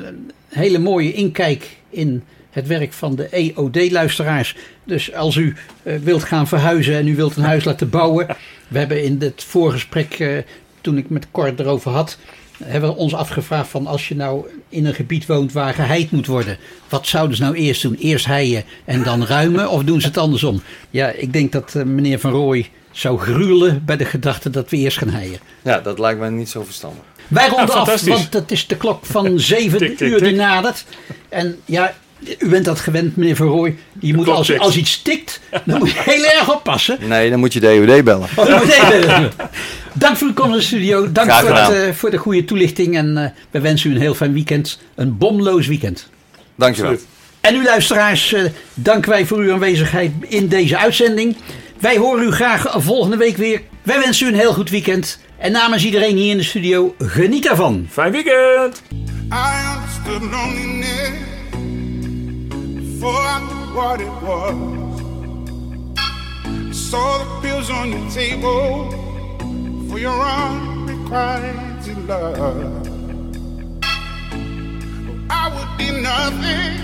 [0.48, 4.56] hele mooie inkijk in het werk van de EOD-luisteraars.
[4.84, 8.28] Dus als u eh, wilt gaan verhuizen en u wilt een huis laten bouwen.
[8.68, 10.38] We hebben in het voorgesprek, eh,
[10.82, 12.18] toen ik met Cor erover had,
[12.64, 16.28] hebben we ons afgevraagd van als je nou in een gebied woont waar geheid moet
[16.28, 16.58] worden.
[16.90, 17.96] Wat zouden ze nou eerst doen?
[17.96, 20.62] Eerst heien en dan ruimen of doen ze het andersom?
[20.90, 24.78] Ja, ik denk dat eh, meneer Van Rooij zou gruwelen bij de gedachte dat we
[24.78, 25.40] eerst gaan heien.
[25.62, 27.04] ja, dat lijkt mij niet zo verstandig.
[27.28, 30.36] Wij ronden af, want het is de klok van zeven Tik, tik, uur die tik.
[30.38, 30.86] nadert.
[31.30, 31.94] En ja,
[32.40, 33.76] u bent dat gewend, meneer Van Rooij.
[34.00, 36.98] Je moet als, als iets tikt, dan moet je heel erg oppassen.
[37.08, 38.28] Nee, dan moet je de EOD bellen.
[38.36, 39.30] Oh, dan moet je-
[39.94, 41.12] Dank voor uw komst in de studio.
[41.12, 42.98] Dank Graag voor, het, eh, voor de goede toelichting.
[42.98, 44.80] En eh, we wensen u een heel fijn weekend.
[44.96, 46.08] Een bomloos weekend.
[46.56, 46.92] Dankjewel.
[46.92, 47.12] Absoluut.
[47.42, 51.36] En u luisteraars, eh, danken wij voor uw aanwezigheid in deze uitzending.
[51.84, 53.62] Wij horen u graag volgende week weer.
[53.82, 55.20] Wij wensen u een heel goed weekend.
[55.38, 57.88] En namens iedereen hier in de studio, geniet ervan.
[57.90, 58.82] Fijn weekend!
[58.92, 61.12] I understood loneliness
[62.76, 64.56] before I knew what it was.
[66.90, 68.92] Saw the pills on your table
[69.90, 72.38] for your unrequited love.
[75.30, 76.80] I would be nothing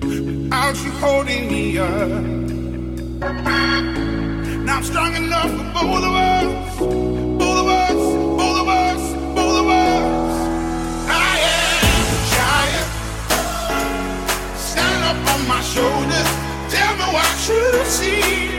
[0.00, 2.49] without you holding me up.
[3.20, 6.80] Now I'm strong enough for both of us.
[11.06, 12.88] I am a giant.
[14.56, 16.30] Stand up on my shoulders.
[16.72, 18.49] Tell me what you see.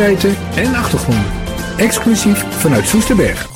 [0.00, 1.24] En achtergronden.
[1.76, 3.48] Exclusief vanuit Soesterberg.